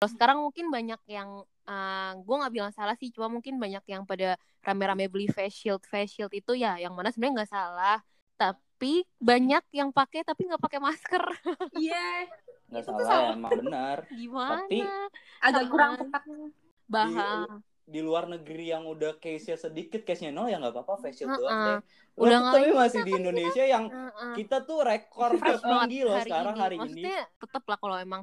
Kalau 0.00 0.16
sekarang 0.16 0.38
mungkin 0.40 0.72
banyak 0.72 0.96
yang 1.12 1.44
uh, 1.68 2.12
gue 2.16 2.36
nggak 2.40 2.54
bilang 2.56 2.72
salah 2.72 2.96
sih, 2.96 3.12
cuma 3.12 3.28
mungkin 3.28 3.60
banyak 3.60 3.84
yang 3.84 4.08
pada 4.08 4.40
rame-rame 4.64 5.12
beli 5.12 5.28
face 5.28 5.60
shield, 5.60 5.84
face 5.84 6.16
shield 6.16 6.32
itu 6.32 6.56
ya, 6.56 6.80
yang 6.80 6.96
mana 6.96 7.12
sebenarnya 7.12 7.44
nggak 7.44 7.52
salah. 7.52 8.00
Tapi 8.40 9.04
banyak 9.20 9.60
yang 9.76 9.92
pakai 9.92 10.24
tapi 10.24 10.48
nggak 10.48 10.62
pakai 10.64 10.80
masker. 10.80 11.20
Iya. 11.76 12.32
nggak 12.72 12.80
Itu 12.86 12.96
tuh 12.96 13.04
salah 13.04 13.34
sama. 13.34 13.50
emang 13.50 13.52
benar 13.66 13.98
Gimana? 14.08 14.64
Tapi 14.64 14.78
Agak 15.44 15.64
kurang 15.68 15.92
tepat. 16.00 16.22
Bahas. 16.88 17.44
Di 17.86 18.00
luar 18.00 18.30
negeri 18.30 18.70
yang 18.70 18.86
udah 18.86 19.18
case-nya 19.18 19.58
sedikit 19.58 20.06
case-nya 20.06 20.30
nol 20.30 20.46
ya 20.46 20.62
nggak 20.62 20.76
apa-apa 20.76 21.06
face 21.08 21.24
shield 21.24 21.34
doang 21.34 21.58
Heeh. 21.58 21.66
deh 21.66 21.78
Udah 22.20 22.38
tapi 22.52 22.70
masih 22.70 23.00
di 23.02 23.12
kan 23.12 23.20
Indonesia 23.24 23.64
yang 23.64 23.84
Heeh. 23.88 24.34
kita 24.36 24.62
tuh 24.62 24.84
rekor 24.84 25.34
fresh 25.40 25.62
tertinggi 25.64 25.98
loh 26.04 26.16
sekarang 26.20 26.54
hari 26.54 26.76
ini 26.76 26.84
Maksudnya 26.84 27.20
tetap 27.40 27.62
lah 27.66 27.78
kalau 27.80 27.96
emang 27.98 28.22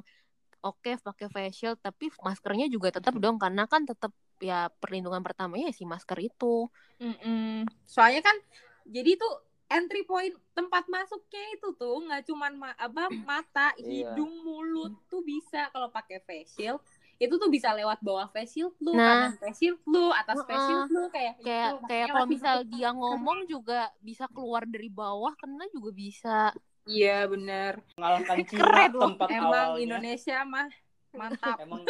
oke 0.58 0.90
pakai 1.02 1.26
face 1.28 1.56
shield 1.58 1.78
tapi 1.78 2.10
maskernya 2.22 2.66
juga 2.66 2.94
tetap 2.94 3.14
dong 3.18 3.36
karena 3.36 3.66
kan 3.66 3.84
tetap 3.84 4.10
ya 4.38 4.70
perlindungan 4.78 5.22
pertamanya 5.22 5.74
si 5.74 5.82
masker 5.82 6.18
itu. 6.22 6.70
Mm-mm. 7.02 7.66
Soalnya 7.86 8.22
kan 8.22 8.36
jadi 8.86 9.18
tuh 9.18 9.34
entry 9.68 10.02
point 10.02 10.32
tempat 10.56 10.88
masuknya 10.88 11.44
itu 11.52 11.74
tuh 11.76 12.00
nggak 12.06 12.24
cuman 12.24 12.52
ma- 12.56 12.78
apa 12.78 13.10
mata, 13.22 13.74
Iya. 13.76 14.14
hidung, 14.14 14.32
mulut 14.42 14.94
tuh 15.10 15.20
bisa 15.20 15.68
kalau 15.74 15.90
pakai 15.90 16.22
face 16.24 16.56
shield. 16.56 16.80
Itu 17.18 17.34
tuh 17.34 17.46
bisa 17.46 17.70
lewat 17.72 17.98
bawah 17.98 18.26
face 18.28 18.54
shield 18.54 18.78
lu, 18.78 18.94
Nah. 18.94 19.26
kanan 19.26 19.32
face 19.36 19.58
shield 19.58 19.80
lu, 19.84 20.08
atas 20.10 20.38
face 20.40 20.64
shield 20.64 20.86
lu 20.88 21.02
kayak 21.08 21.34
Kayak 21.40 21.70
gitu. 21.74 21.86
kayak 21.86 22.06
kalau 22.08 22.26
misal 22.26 22.56
dia 22.64 22.88
ngomong 22.90 23.38
juga 23.44 23.80
bisa 23.98 24.24
keluar 24.28 24.62
dari 24.62 24.86
bawah 24.88 25.34
kena 25.34 25.66
juga 25.68 25.90
bisa. 25.90 26.38
Iya 26.84 27.26
bener 27.26 27.82
mengalahkan 27.94 28.36
Cina 28.48 28.62
Keren 28.64 28.90
loh. 28.92 29.02
tempat 29.04 29.28
Emang 29.28 29.44
awalnya 29.44 29.82
Indonesia 29.82 30.36
mah 30.42 30.68
mantap. 31.10 31.56
emang 31.60 31.82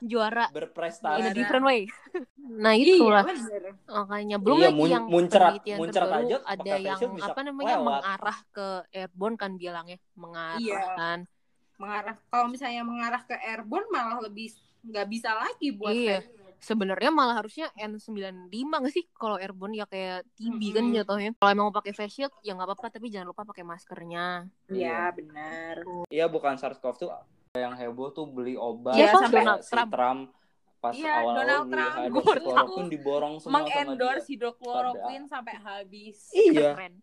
Juara 0.00 0.48
in 0.48 0.50
a 0.50 0.56
berprestasi 0.56 1.36
different 1.36 1.60
way. 1.62 1.84
Nah, 2.40 2.72
Iya 2.72 2.96
itulah 2.96 3.20
bener. 3.22 3.76
makanya 3.86 4.36
belum 4.40 4.56
Iya, 4.56 4.64
lagi 4.66 4.78
mun- 4.80 4.88
yang 4.90 5.04
muncrat- 5.06 5.52
penelitian 5.54 5.78
muncrat 5.78 6.00
terbaru 6.02 6.24
aja 6.24 6.36
ada 6.42 6.72
yang 6.80 6.98
apa 7.20 7.40
namanya 7.44 7.74
lewat. 7.76 7.84
mengarah 8.00 8.38
ke 8.50 8.66
airborne 8.90 9.36
kan 9.36 9.50
bilangnya 9.54 9.98
mengarah 10.16 10.56
Iya. 10.58 10.80
kan. 10.96 11.18
Mengarah 11.76 12.16
kalau 12.26 12.46
misalnya 12.48 12.80
mengarah 12.80 13.22
ke 13.22 13.36
airborne 13.36 13.88
malah 13.88 14.18
lebih 14.18 14.48
nggak 14.82 15.06
bisa 15.06 15.30
lagi 15.32 15.68
buat 15.70 15.92
Iya. 15.92 16.18
shield. 16.20 16.38
Sebenarnya 16.60 17.08
malah 17.08 17.34
harusnya 17.34 17.72
N95 17.72 18.52
nggak 18.52 18.92
sih 18.92 19.08
kalau 19.10 19.34
airborne 19.34 19.72
ya 19.74 19.84
kayak 19.84 20.28
TB 20.34 20.60
kan 20.70 20.84
Mm-mm. 20.84 20.92
jatuhnya. 20.94 21.30
Kalau 21.34 21.50
emang 21.50 21.66
mau 21.66 21.74
pakai 21.74 21.92
face 21.92 22.12
shield 22.14 22.32
ya 22.40 22.52
nggak 22.52 22.68
apa-apa 22.68 22.86
tapi 22.90 23.08
jangan 23.08 23.28
lupa 23.28 23.42
pakai 23.44 23.64
maskernya. 23.64 24.44
Iya 24.66 25.08
benar. 25.10 25.80
Iya 26.06 26.26
bukan 26.26 26.54
SARS-CoV 26.54 26.94
tuh 26.98 27.10
yang 27.52 27.72
heboh 27.72 28.08
tuh 28.10 28.24
beli 28.24 28.54
obat 28.54 28.92
Iya, 28.92 29.08
kayak 29.08 29.20
sampai 29.20 29.40
Donald 29.40 29.60
si 29.60 29.70
Trump. 29.70 29.90
Trump 29.90 30.22
pas 30.78 30.92
Iya, 30.92 31.12
awal-awal 31.14 31.34
Donald 31.34 31.66
Trump. 31.66 31.92
hydroxychloroquine 31.94 32.88
diborong 32.90 33.34
semua 33.36 33.48
sama 33.50 33.56
Mengendorse 33.58 34.20
dia. 34.20 34.30
hidrokloroquine 34.30 35.24
sampai 35.26 35.54
habis. 35.58 36.16
Iya. 36.30 36.72
Keren. 36.72 36.94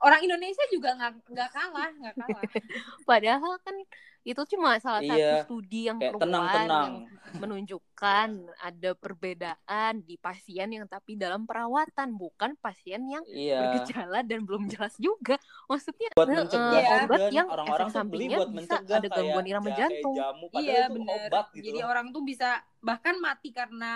Orang 0.00 0.20
Indonesia 0.20 0.64
juga 0.66 0.90
nggak 0.94 1.12
nggak 1.28 1.50
kalah 1.50 1.90
nggak 1.94 2.14
kalah 2.16 2.42
Padahal 3.06 3.54
kan 3.60 3.76
itu 4.22 4.42
cuma 4.46 4.76
salah 4.76 5.00
Iya. 5.00 5.40
satu 5.42 5.64
studi 5.64 5.88
yang 5.88 5.96
Kayak 5.96 6.12
keluar 6.12 6.22
tenang-tenang. 6.22 6.68
yang 6.68 6.94
menunjukkan 7.40 8.28
ada 8.58 8.90
perbedaan 8.92 9.92
di 10.00 10.14
pasien 10.16 10.68
yang 10.68 10.84
tapi 10.84 11.14
dalam 11.14 11.42
perawatan 11.42 12.12
bukan 12.12 12.52
pasien 12.56 13.00
yang 13.06 13.24
Iya. 13.24 13.80
bergejala 13.80 14.20
dan 14.20 14.44
belum 14.44 14.68
jelas 14.68 14.92
juga. 14.96 15.40
Maksudnya 15.66 16.12
Buat 16.12 16.28
mencegah 16.28 16.68
Iya. 16.76 16.96
obat 17.00 17.18
juga. 17.18 17.32
yang 17.32 17.46
orang-orang 17.48 17.88
efek 17.88 17.96
sampingnya 17.96 18.36
buat 18.36 18.50
bisa 18.50 18.56
mencegah 18.60 18.96
ada 18.98 19.08
gangguan 19.10 19.46
irama 19.46 19.68
jahe, 19.68 19.78
jantung. 19.80 20.14
jamu 20.14 20.46
iya 20.54 20.80
obat 20.86 21.46
gitu 21.50 21.64
jadi 21.64 21.80
orang 21.82 22.06
tuh 22.10 22.22
bisa 22.22 22.48
bahkan 22.78 23.14
mati 23.16 23.48
karena 23.50 23.92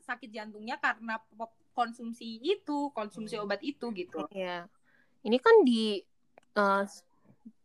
sakit 0.00 0.28
jantungnya 0.28 0.76
karena 0.76 1.22
konsumsi 1.72 2.36
itu 2.38 2.90
konsumsi 2.90 3.34
Hmm. 3.34 3.44
obat 3.44 3.62
itu 3.62 3.86
gitu 3.92 4.26
Iya. 4.28 4.66
Ini 5.22 5.38
kan 5.38 5.62
di 5.62 6.02
eh, 6.52 6.82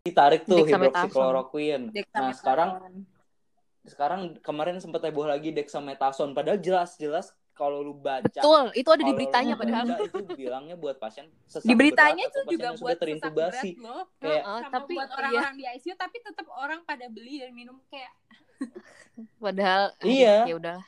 ditarik 0.07 0.41
tuh 0.47 0.63
hidroxychloroquine. 0.63 1.91
Nah, 2.15 2.31
sekarang 2.31 2.69
sekarang 3.87 4.21
kemarin 4.43 4.83
sempat 4.83 4.99
heboh 5.07 5.27
lagi 5.27 5.55
dexamethasone 5.55 6.35
padahal 6.35 6.59
jelas-jelas 6.59 7.31
kalau 7.55 7.81
lu 7.81 7.95
baca 7.97 8.27
betul, 8.27 8.69
itu 8.77 8.89
ada 8.91 9.01
di 9.01 9.09
kalau 9.09 9.17
beritanya 9.17 9.53
lu 9.55 9.61
padahal. 9.63 9.85
baca, 9.89 9.95
itu 10.05 10.23
bilangnya 10.37 10.75
buat 10.77 10.95
pasien 11.01 11.25
sesak 11.49 11.65
di 11.65 11.73
beritanya 11.73 12.23
atau 12.29 12.43
juga 12.45 12.69
buat 12.75 12.77
sudah 12.77 12.97
terintubasi 12.99 13.69
loh 13.81 14.03
kayak 14.21 14.43
Heeh, 14.45 14.59
sama 14.61 14.73
tapi 14.75 14.93
buat 14.93 15.09
iya. 15.09 15.17
orang-orang 15.17 15.53
di 15.55 15.63
ICU 15.65 15.95
tapi 15.97 16.17
tetap 16.21 16.47
orang 16.53 16.79
pada 16.85 17.05
beli 17.09 17.41
dan 17.41 17.51
minum 17.55 17.79
kayak 17.89 18.13
Padahal 19.41 19.93
Iya. 20.05 20.45
ya 20.45 20.55
udah. 20.57 20.79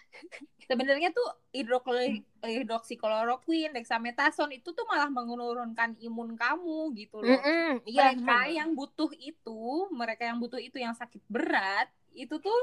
Sebenarnya 0.69 1.09
tuh 1.09 1.25
hidroklo- 1.50 2.22
hidroksikloroquine, 2.46 3.74
dexamethasone 3.74 4.62
itu 4.62 4.69
tuh 4.69 4.85
malah 4.85 5.09
menurunkan 5.09 5.97
imun 5.97 6.38
kamu 6.38 6.94
gitu 6.94 7.25
loh. 7.25 7.41
Mm-mm, 7.41 7.81
iya, 7.90 8.13
mereka 8.13 8.46
yang 8.53 8.78
butuh 8.78 9.09
itu, 9.18 9.90
mereka 9.90 10.30
yang 10.30 10.38
butuh 10.38 10.62
itu 10.62 10.78
yang 10.78 10.94
sakit 10.94 11.25
berat, 11.25 11.90
itu 12.13 12.38
tuh 12.38 12.59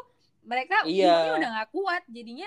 mereka 0.47 0.87
Iya. 0.87 1.11
imunnya 1.11 1.33
udah 1.35 1.51
nggak 1.59 1.71
kuat, 1.75 2.03
jadinya 2.07 2.47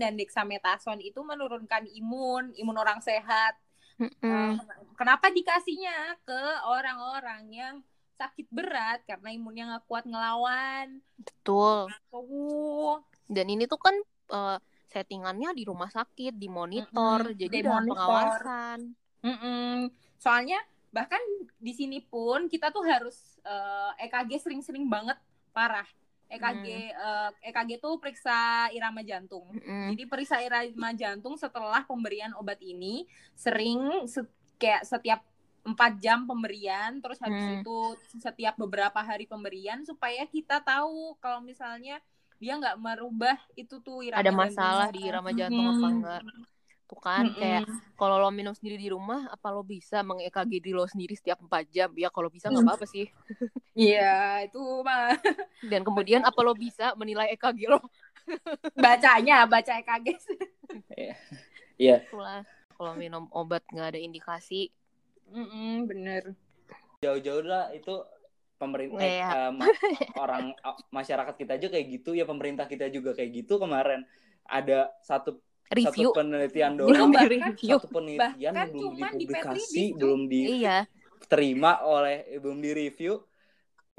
dan 0.00 0.16
dexamethasone 0.16 1.04
itu 1.04 1.20
menurunkan 1.20 1.84
imun, 1.92 2.56
imun 2.56 2.76
orang 2.80 3.04
sehat. 3.04 3.52
Mm-mm. 4.00 4.16
Eh, 4.24 4.56
kenapa 4.96 5.28
dikasihnya 5.28 6.16
ke 6.24 6.42
orang-orang 6.64 7.44
yang 7.52 7.74
sakit 8.16 8.48
berat 8.48 9.04
karena 9.04 9.28
imunnya 9.36 9.64
nggak 9.68 9.84
kuat 9.84 10.08
ngelawan? 10.08 11.04
Betul. 11.20 11.92
Dan 13.28 13.46
ini 13.52 13.68
tuh 13.68 13.76
kan 13.76 13.92
eh, 14.32 14.56
settingannya 14.88 15.52
di 15.52 15.62
rumah 15.62 15.88
sakit, 15.88 16.34
dimonitor, 16.34 17.28
Mm-mm, 17.28 17.38
jadi 17.38 17.56
dalam 17.60 17.84
dimonitor. 17.84 17.92
pengawasan. 17.94 18.78
Mm-mm. 19.20 19.72
Soalnya 20.16 20.58
bahkan 20.88 21.20
di 21.56 21.72
sini 21.72 22.00
pun 22.00 22.48
kita 22.48 22.72
tuh 22.72 22.82
harus 22.82 23.16
eh, 23.44 24.04
EKG 24.04 24.40
sering-sering 24.40 24.88
banget 24.88 25.20
parah. 25.52 25.86
EKG 26.28 26.66
eh, 26.88 27.30
EKG 27.44 27.78
tuh 27.78 27.96
periksa 27.96 28.68
irama 28.70 29.00
jantung. 29.00 29.48
Mm-mm. 29.50 29.92
Jadi 29.92 30.02
periksa 30.04 30.40
irama 30.40 30.92
jantung 30.92 31.36
setelah 31.36 31.84
pemberian 31.84 32.32
obat 32.34 32.60
ini 32.60 33.04
sering 33.32 34.04
se- 34.04 34.28
kayak 34.56 34.84
setiap 34.84 35.20
empat 35.58 36.00
jam 36.00 36.24
pemberian, 36.24 36.96
terus 36.98 37.20
habis 37.20 37.44
Hmm. 37.44 37.60
itu 37.60 37.78
setiap 38.16 38.56
beberapa 38.56 38.96
hari 38.98 39.28
pemberian 39.28 39.84
supaya 39.84 40.24
kita 40.24 40.64
tahu 40.64 41.12
kalau 41.20 41.44
misalnya 41.44 42.00
dia 42.42 42.52
nggak 42.60 42.76
merubah 42.78 43.36
itu 43.60 43.74
tuh 43.86 43.98
irama 44.06 44.22
Ada 44.22 44.30
masalah 44.34 44.88
di 44.94 45.00
irama 45.08 45.30
jantung 45.38 45.66
apa 45.68 45.86
Mm-mm. 45.86 45.94
enggak? 45.94 46.22
Tuh 46.88 47.00
kan 47.06 47.24
Mm-mm. 47.24 47.38
kayak 47.40 47.64
kalau 47.98 48.16
lo 48.22 48.30
minum 48.38 48.54
sendiri 48.56 48.76
di 48.80 48.88
rumah, 48.94 49.20
apa 49.34 49.48
lo 49.54 49.62
bisa 49.66 49.96
meng-EKG 50.08 50.52
diri 50.62 50.70
lo 50.78 50.86
sendiri 50.88 51.14
setiap 51.18 51.38
4 51.44 51.64
jam? 51.74 51.90
Ya 52.02 52.08
kalau 52.14 52.30
bisa 52.32 52.46
nggak 52.52 52.64
apa-apa 52.66 52.86
sih. 52.88 53.06
Iya, 53.78 54.02
itu 54.46 54.58
mah 54.86 55.14
Dan 55.70 55.82
kemudian 55.86 56.22
apa 56.28 56.40
lo 56.46 56.52
bisa 56.54 56.94
menilai 57.00 57.30
EKG 57.34 57.60
lo? 57.72 57.78
bacanya 58.84 59.36
baca 59.52 59.72
EKG 59.80 60.06
Iya, 61.78 62.02
Itulah. 62.08 62.42
Kalau 62.76 62.92
minum 63.02 63.24
obat 63.40 63.62
nggak 63.72 63.88
ada 63.90 64.00
indikasi, 64.06 64.60
Mm-mm, 65.32 65.86
bener 65.88 66.34
jauh-jauh 67.02 67.44
lah 67.46 67.64
itu 67.78 67.94
pemerintah 68.58 69.00
Iya. 69.00 69.28
eh, 69.30 69.50
ma- 69.50 69.70
orang 70.20 70.44
masyarakat 70.90 71.34
kita 71.34 71.52
aja 71.54 71.66
kayak 71.68 71.86
gitu 71.92 72.10
ya 72.12 72.22
pemerintah 72.22 72.66
kita 72.66 72.86
juga 72.88 73.14
kayak 73.14 73.30
gitu 73.38 73.56
kemarin 73.56 74.02
ada 74.44 74.90
satu 75.00 75.38
review. 75.70 76.10
satu 76.10 76.18
penelitian 76.18 76.74
Belum 76.74 76.90
doang 76.90 77.10
bahkan- 77.10 77.22
di 77.22 77.36
review. 77.38 77.76
satu 77.76 77.88
penelitian 77.88 78.52
bahkan 78.52 78.68
belum 78.68 78.92
di 78.92 79.02
dipublikasi 79.16 79.62
Disk, 79.86 79.96
belum 79.96 80.20
Iya. 80.26 80.76
diterima 81.18 81.72
oleh 81.82 82.16
eh, 82.26 82.38
belum 82.38 82.58
di 82.58 82.70
review 82.72 83.14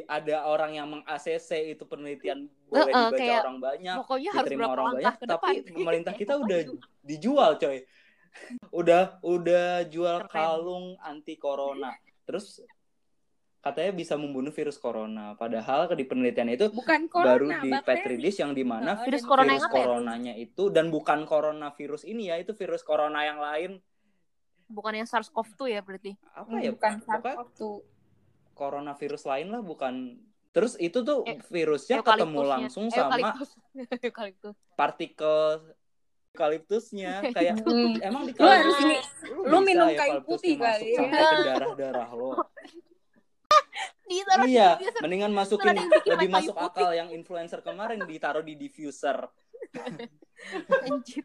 ada 0.01 0.47
orang 0.47 0.71
yang 0.73 0.87
meng 0.87 1.03
ACC 1.03 1.49
itu 1.69 1.83
penelitian 1.83 2.47
boleh 2.65 2.83
Heeh, 2.85 2.95
dibaca 3.05 3.17
kayak 3.17 3.39
orang 3.41 3.57
banyak 3.59 3.95
Pokoknya 3.97 4.29
harus 4.29 4.43
diterima 4.45 4.61
berapa 4.61 4.73
orang 4.73 4.87
banyak 4.93 5.13
ke 5.13 5.25
tapi 5.25 5.29
depan. 5.29 5.53
pemerintah 5.73 6.13
kita 6.21 6.33
udah 6.35 6.59
dijual 7.01 7.51
coy 7.55 7.77
udah 8.71 9.03
udah 9.19 9.67
jual 9.85 10.17
Keren. 10.21 10.31
kalung 10.31 10.85
anti 11.01 11.35
corona 11.35 11.91
terus 12.23 12.61
katanya 13.59 13.91
bisa 13.91 14.15
membunuh 14.15 14.49
virus 14.49 14.75
corona 14.75 15.35
padahal 15.35 15.91
di 15.91 16.01
penelitian 16.01 16.47
itu 16.47 16.71
bukan 16.71 17.05
corona 17.05 17.27
baru 17.29 17.47
di 17.59 17.69
petri 17.81 18.15
dish 18.17 18.39
yang 18.39 18.51
di 18.51 18.63
mana 18.63 18.95
Heeh, 18.95 19.05
Virus 19.05 19.23
corona 19.23 19.51
virus 19.51 19.63
apa 19.63 19.69
ya? 19.69 19.79
coronanya 19.81 20.33
itu 20.33 20.63
dan 20.69 20.85
bukan 20.87 21.19
coronavirus 21.23 22.03
ini 22.03 22.23
ya 22.25 22.35
itu 22.37 22.51
virus 22.53 22.81
corona 22.81 23.19
yang 23.21 23.37
lain 23.37 23.83
Bukan 24.69 24.93
yang 24.93 25.03
SARS-CoV-2 25.03 25.61
ya 25.67 25.81
berarti. 25.81 26.13
apa 26.29 26.45
Hmm, 26.47 26.61
ya 26.61 26.69
bukan 26.69 26.91
pokoknya 26.95 27.35
SARS-CoV 27.35 27.59
coronavirus 28.53 29.23
lain 29.25 29.47
lah 29.49 29.61
bukan 29.61 29.93
terus 30.49 30.73
itu 30.77 30.99
tuh 31.01 31.23
E- 31.23 31.41
virusnya 31.45 31.99
ketemu 31.99 32.39
langsung 32.41 32.85
sama 32.87 33.11
Eukaliptus. 33.11 33.49
Eukaliptus. 34.05 34.55
partikel 34.73 35.73
eukaliptusnya 36.29 37.11
kayak 37.35 37.59
Hmm. 37.59 37.97
emang 37.99 38.23
di 38.23 38.31
Lu 38.31 38.45
harus 38.45 38.77
ini- 38.79 39.03
lu 39.41 39.57
minum 39.59 39.89
ya 39.89 39.97
kayu 39.99 40.21
putih 40.21 40.55
kali. 40.55 40.93
sampai 40.93 41.17
ke 41.17 41.35
darah 41.49 41.71
darah 41.73 42.09
lo 42.09 42.31
Ditaruh 44.09 44.45
di 44.45 44.51
iya 44.57 44.69
diffuser. 44.75 45.01
mendingan 45.05 45.31
masukin 45.31 45.75
lebih 46.09 46.29
masuk 46.33 46.55
kayu 46.57 46.65
akal 46.65 46.89
yang 46.97 47.09
influencer 47.13 47.59
kemarin 47.61 48.01
ditaruh 48.03 48.41
di 48.41 48.57
diffuser 48.57 49.29
Anjir. 50.87 51.23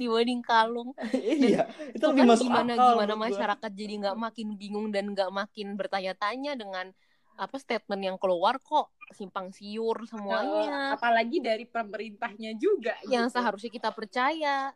Dibanding 0.00 0.40
kalung. 0.40 0.90
iya 1.14 1.68
itu 1.92 2.00
Itu 2.00 2.04
lebih 2.10 2.24
kan 2.24 2.30
masuk 2.34 2.46
gimana 2.48 2.72
akal 2.74 2.88
gimana 2.96 3.14
masyarakat 3.14 3.70
jadi 3.70 3.94
nggak 4.02 4.16
makin 4.16 4.48
bingung 4.56 4.88
dan 4.90 5.04
nggak 5.12 5.30
makin 5.30 5.76
bertanya-tanya 5.76 6.56
dengan 6.56 6.90
apa 7.36 7.56
statement 7.60 8.00
yang 8.00 8.16
keluar 8.16 8.56
kok 8.64 8.88
simpang 9.12 9.52
siur 9.52 10.08
semuanya 10.08 10.96
apalagi 10.96 11.38
dari 11.44 11.68
pemerintahnya 11.68 12.56
juga 12.56 12.96
yang 13.12 13.28
gitu. 13.28 13.36
seharusnya 13.36 13.70
kita 13.76 13.92
percaya 13.92 14.72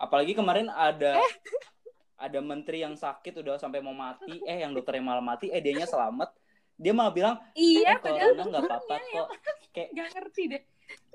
apalagi 0.00 0.32
kemarin 0.32 0.72
ada 0.72 1.20
Eh. 1.20 1.32
Ada 2.22 2.38
menteri 2.38 2.86
yang 2.86 2.94
sakit 2.94 3.42
udah 3.42 3.58
sampai 3.58 3.82
mau 3.82 3.92
mati 3.92 4.38
eh 4.46 4.62
yang 4.62 4.70
dokternya 4.70 5.02
malah 5.02 5.24
mati 5.24 5.50
eh 5.50 5.58
dianya 5.58 5.90
selamat. 5.90 6.30
Dia 6.78 6.94
malah 6.94 7.12
bilang 7.12 7.34
iya 7.58 7.94
eh, 7.94 7.98
padahal 7.98 8.38
nggak 8.38 8.62
apa-apa 8.62 8.94
kok. 9.02 9.28
kayak 9.74 9.88
nggak 9.90 10.08
ngerti 10.14 10.42
deh. 10.46 10.62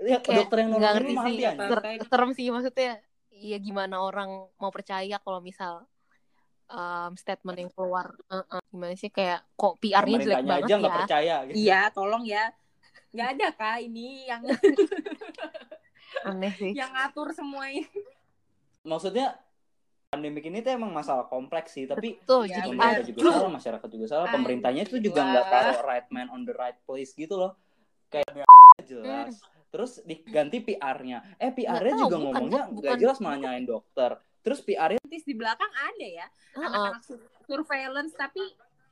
ya, 0.04 0.18
Kayak 0.20 0.38
dokter 0.44 0.58
yang 0.60 0.70
nggak 0.76 0.94
ngerti 1.00 1.14
sih. 1.16 1.36
Ter- 1.40 1.58
Ser- 1.72 2.08
serem 2.12 2.32
sih 2.36 2.46
maksudnya 2.52 2.92
iya 3.32 3.58
gimana 3.62 4.02
orang 4.04 4.50
mau 4.60 4.72
percaya 4.74 5.16
kalau 5.22 5.40
misal 5.40 5.86
um, 6.68 7.12
statement 7.16 7.58
yang 7.58 7.72
keluar 7.72 8.12
Uh-uh. 8.28 8.62
gimana 8.68 8.94
sih 8.98 9.12
kayak 9.14 9.46
kok 9.56 9.80
PR-nya 9.80 10.18
jelek 10.20 10.44
banget 10.44 10.68
aja 10.68 10.76
ya? 10.76 10.92
percaya 10.92 11.36
gitu. 11.48 11.56
iya 11.56 11.80
tolong 11.94 12.24
ya. 12.28 12.52
Nggak 13.16 13.28
ada 13.40 13.48
kah 13.56 13.78
ini 13.80 14.28
yang 14.28 14.42
aneh 16.28 16.52
sih. 16.60 16.72
yang 16.80 16.92
ngatur 16.92 17.32
semua 17.32 17.72
ini. 17.72 17.88
Maksudnya 18.84 19.36
pandemik 20.18 20.50
ini 20.50 20.66
tuh 20.66 20.74
emang 20.74 20.90
masalah 20.90 21.30
kompleks 21.30 21.78
sih 21.78 21.86
tapi 21.86 22.18
betul 22.18 22.50
Ya, 22.50 22.66
jadi 22.66 22.74
pemerintah 22.74 22.98
aduh. 22.98 23.08
juga 23.14 23.20
salah 23.30 23.54
masyarakat 23.54 23.90
juga 23.94 24.06
salah 24.10 24.26
Aduh. 24.26 24.36
pemerintahnya 24.42 24.82
itu 24.90 24.98
juga 24.98 25.22
nggak 25.22 25.46
taruh 25.54 25.80
right 25.86 26.08
man 26.10 26.28
on 26.34 26.42
the 26.42 26.56
right 26.58 26.80
place 26.90 27.14
gitu 27.14 27.38
loh. 27.38 27.54
Kayak 28.10 28.50
jelas. 28.82 29.38
Terus 29.70 30.02
diganti 30.02 30.58
PR-nya 30.64 31.38
eh 31.38 31.54
PR-nya 31.54 31.94
juga 32.02 32.18
bukan, 32.18 32.26
ngomongnya 32.26 32.62
nggak 32.74 32.96
Bukan. 32.98 32.98
jelas 32.98 33.18
malah 33.22 33.38
nyalain 33.38 33.68
dokter. 33.70 34.12
Terus 34.42 34.60
PR-nya 34.66 35.02
di 35.06 35.36
belakang 35.38 35.70
ada 35.70 36.08
ya 36.08 36.28
anak-anak 36.58 37.04
sur- 37.06 37.30
surveillance 37.46 38.16
tapi 38.18 38.42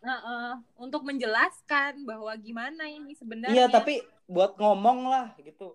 eh, 0.06 0.12
eh, 0.12 0.54
untuk 0.78 1.02
menjelaskan 1.02 2.06
bahwa 2.06 2.30
gimana 2.38 2.86
ini 2.86 3.18
sebenarnya. 3.18 3.56
Iya 3.56 3.66
tapi 3.72 4.04
buat 4.30 4.54
ngomong 4.62 5.10
lah 5.10 5.34
gitu 5.42 5.74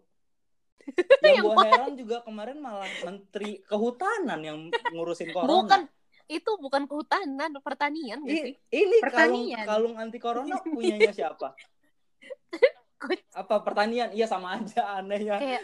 yang 1.25 1.45
gue 1.45 1.67
heran 1.67 1.93
juga 1.95 2.17
kemarin 2.23 2.59
malah 2.59 2.89
menteri 3.01 3.61
kehutanan 3.63 4.41
yang 4.41 4.59
ngurusin 4.91 5.31
corona. 5.31 5.51
Bukan 5.53 5.81
itu 6.27 6.51
bukan 6.57 6.87
kehutanan 6.87 7.59
pertanian 7.59 8.23
I- 8.23 8.55
ini 8.71 8.97
kalung 9.03 9.51
Pertanian. 9.51 9.65
kalung 9.67 9.95
anti 9.99 10.19
corona 10.19 10.57
punyanya 10.77 11.11
siapa? 11.11 11.55
Apa 13.41 13.65
pertanian? 13.65 14.13
Iya 14.13 14.27
sama 14.27 14.55
aja 14.55 15.01
anehnya. 15.01 15.41
Kayak 15.41 15.63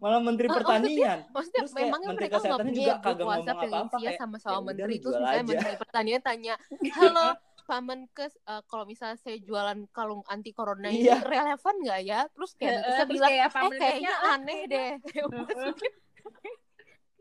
malah 0.00 0.20
menteri 0.24 0.48
Oh, 0.48 0.56
pertanian. 0.56 1.18
maksudnya 1.28 1.60
Terus 1.62 1.72
kayak 1.72 1.84
memangnya 1.84 2.08
Menteri 2.08 2.24
mereka 2.24 2.32
nggak 2.32 2.42
Kesehatannya 2.42 2.72
punya 2.72 2.80
juga 2.80 2.92
kagak 2.96 3.12
ngomong 3.12 3.28
WhatsApp 3.28 3.56
yang 3.62 3.72
apa-apa, 3.72 3.96
kayak, 3.98 4.16
sama-sama 4.16 4.48
"Ya 4.48 4.56
udah 4.56 4.64
menteri 4.72 4.94
jual 4.96 5.12
misalnya 5.12 5.28
aja." 5.36 5.48
menteri 5.52 5.74
pertanian 5.76 6.20
tanya 6.20 6.54
halo 6.92 7.26
Pak 7.62 7.80
Menkes 7.80 8.32
eh, 8.42 8.62
kalau 8.66 8.82
misalnya 8.82 9.16
saya 9.16 9.38
jualan 9.38 9.86
kalung 9.90 10.22
anti 10.26 10.50
corona 10.50 10.86
ini 10.86 11.04
Iya. 11.04 11.22
relevan 11.22 11.74
nggak 11.78 12.00
ya? 12.02 12.20
Terus 12.28 12.50
kayak 12.54 12.74
Menkesnya 12.74 12.98
terus 12.98 13.12
bilang 13.12 13.30
kayak 13.30 13.48
eh 13.48 13.70
kayaknya 13.72 14.12
"Ah, 14.12 14.34
aneh 14.34 14.60
deh. 14.66 14.90
Kayak 15.06 15.26
maksudnya 15.28 15.90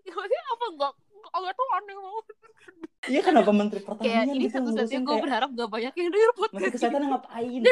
Ya, 0.02 0.14
apa? 0.50 0.66
Enggak 0.68 0.94
enggak 1.32 1.54
tuh 1.54 1.68
aneh 1.72 1.96
banget. 1.96 2.26
Iya 3.02 3.22
kenapa 3.24 3.50
menteri 3.52 3.80
kayak 3.80 3.88
pertanian 3.88 4.28
ini 4.30 4.40
gitu 4.44 4.54
satu-satunya 4.56 5.00
gue 5.00 5.08
kayak 5.08 5.24
berharap 5.26 5.50
gak 5.52 5.70
banyak 5.70 5.94
yang 5.96 6.10
denger 6.10 6.32
menteri 6.32 6.36
podcast 6.36 6.72
kesehatan 6.72 7.02
ngapain? 7.08 7.62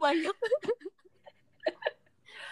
Banyak. 0.00 0.36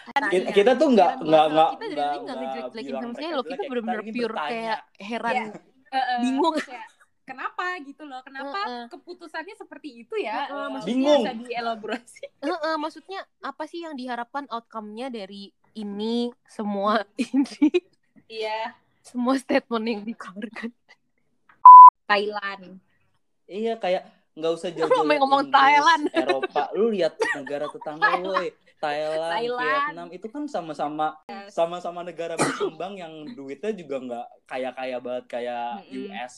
Kita, 0.09 0.49
kita 0.51 0.71
tuh 0.73 0.87
nggak 0.89 1.11
nggak 1.21 1.45
nggak 1.47 1.69
kita 1.69 1.79
dari 1.79 1.93
nggak 1.93 2.09
tadi 2.09 2.19
nggak 2.19 2.35
ngejelek-jelekin 2.35 2.93
sama 2.95 3.13
sekali 3.13 3.31
loh. 3.31 3.45
Kita 3.45 3.61
lagi 3.87 4.11
pure 4.11 4.35
kayak 4.35 4.79
heran 4.99 5.33
Iya. 5.33 5.45
Eh, 5.89 5.97
eh, 5.97 6.17
Bingung. 6.21 6.55
kayak, 6.59 6.87
kenapa 7.29 7.63
gitu 7.79 8.03
loh 8.03 8.19
kenapa 8.19 8.57
Heeh. 8.59 8.85
keputusannya 8.89 9.53
seperti 9.53 10.01
itu 10.01 10.17
ya? 10.17 10.49
Eh, 10.49 10.67
maksudnya 10.67 10.89
Bingung. 10.89 11.21
bisa 11.21 11.33
dielaborasi. 11.37 12.23
Heeh, 12.49 12.75
maksudnya 12.75 13.19
apa 13.39 13.63
sih 13.63 13.85
yang 13.85 13.93
diharapkan 13.93 14.49
outcome-nya 14.49 15.07
dari 15.07 15.47
ini 15.73 16.33
semua 16.43 17.05
ini? 17.29 17.69
Iya. 18.25 18.73
Semua 18.99 19.37
statement 19.37 19.85
yang 19.85 20.01
dikeluarkan. 20.03 20.73
Thailand. 22.05 22.81
Iya 23.45 23.77
kayak 23.77 24.03
nggak 24.33 24.51
usah 24.51 24.69
jauh 24.71 24.89
Lu 24.91 25.05
main 25.05 25.19
ngomong 25.19 25.49
Thailand. 25.49 26.09
Eropa. 26.09 26.69
Lu 26.73 26.89
lihat 26.89 27.13
negara 27.35 27.65
tetangga 27.67 28.17
woi 28.19 28.49
Thailand, 28.79 29.31
Thailand. 29.35 29.61
Vietnam 29.61 30.07
itu 30.15 30.27
kan 30.31 30.43
sama-sama 30.47 31.07
sama-sama 31.51 31.99
negara 32.01 32.39
berkembang 32.39 32.95
yang 32.95 33.13
duitnya 33.35 33.75
juga 33.75 33.95
nggak 33.99 34.27
kaya 34.47 34.69
kaya 34.71 34.97
banget 35.03 35.25
kayak 35.27 35.83
Mm-mm. 35.83 36.07
US 36.07 36.35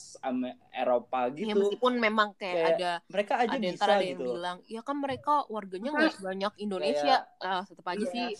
Eropa 0.72 1.30
ya 1.30 1.54
gitu. 1.54 1.58
meskipun 1.62 1.92
memang 2.02 2.34
kayak, 2.34 2.54
Kayak 2.56 2.68
ada 2.76 2.90
mereka 3.06 3.32
aja 3.38 3.54
ada 3.54 3.68
bisa 3.70 3.84
ada 3.86 3.94
yang 4.02 4.18
gitu 4.18 4.24
bilang 4.26 4.58
ya 4.66 4.80
kan 4.82 4.96
mereka 4.98 5.34
warganya 5.46 5.90
nggak 5.94 6.12
sebanyak 6.18 6.52
Indonesia. 6.58 7.16
Ah 7.38 7.62
tetap 7.62 7.86
aja 7.86 8.02
Iya. 8.02 8.10
sih 8.10 8.30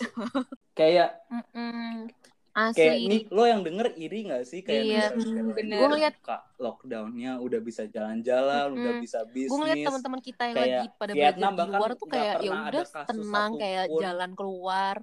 kayak 0.73 1.11
kayak 1.29 2.13
asli 2.53 3.09
nih 3.09 3.23
lo 3.29 3.43
yang 3.43 3.61
denger 3.61 3.97
iri 3.97 4.29
gak 4.29 4.45
sih 4.45 4.61
kayak 4.61 4.85
Iya. 4.85 5.05
Hmm, 5.11 5.53
bener. 5.53 5.79
Gua 5.79 5.89
ngeliat- 5.89 6.21
lockdownnya 6.57 7.33
udah 7.39 7.61
bisa 7.61 7.83
jalan-jalan 7.87 8.67
udah 8.73 8.93
bisa 9.01 9.25
gue 9.25 9.49
ngeliat 9.49 9.73
bisnis 9.75 9.89
teman-teman 9.89 10.21
kita 10.21 10.43
yang 10.45 10.55
Kayak 10.55 10.69
lagi 10.71 10.87
pada 10.95 11.13
Vietnam 11.13 11.53
belajar 11.53 11.65
di 11.65 11.73
luar 11.75 11.91
tuh 11.93 12.07
kayak 12.07 12.35
ya 12.39 12.51
udah 12.53 12.85
tenang 13.09 13.51
kayak 13.57 13.85
satupun. 13.87 14.01
jalan 14.01 14.31
keluar 14.33 14.95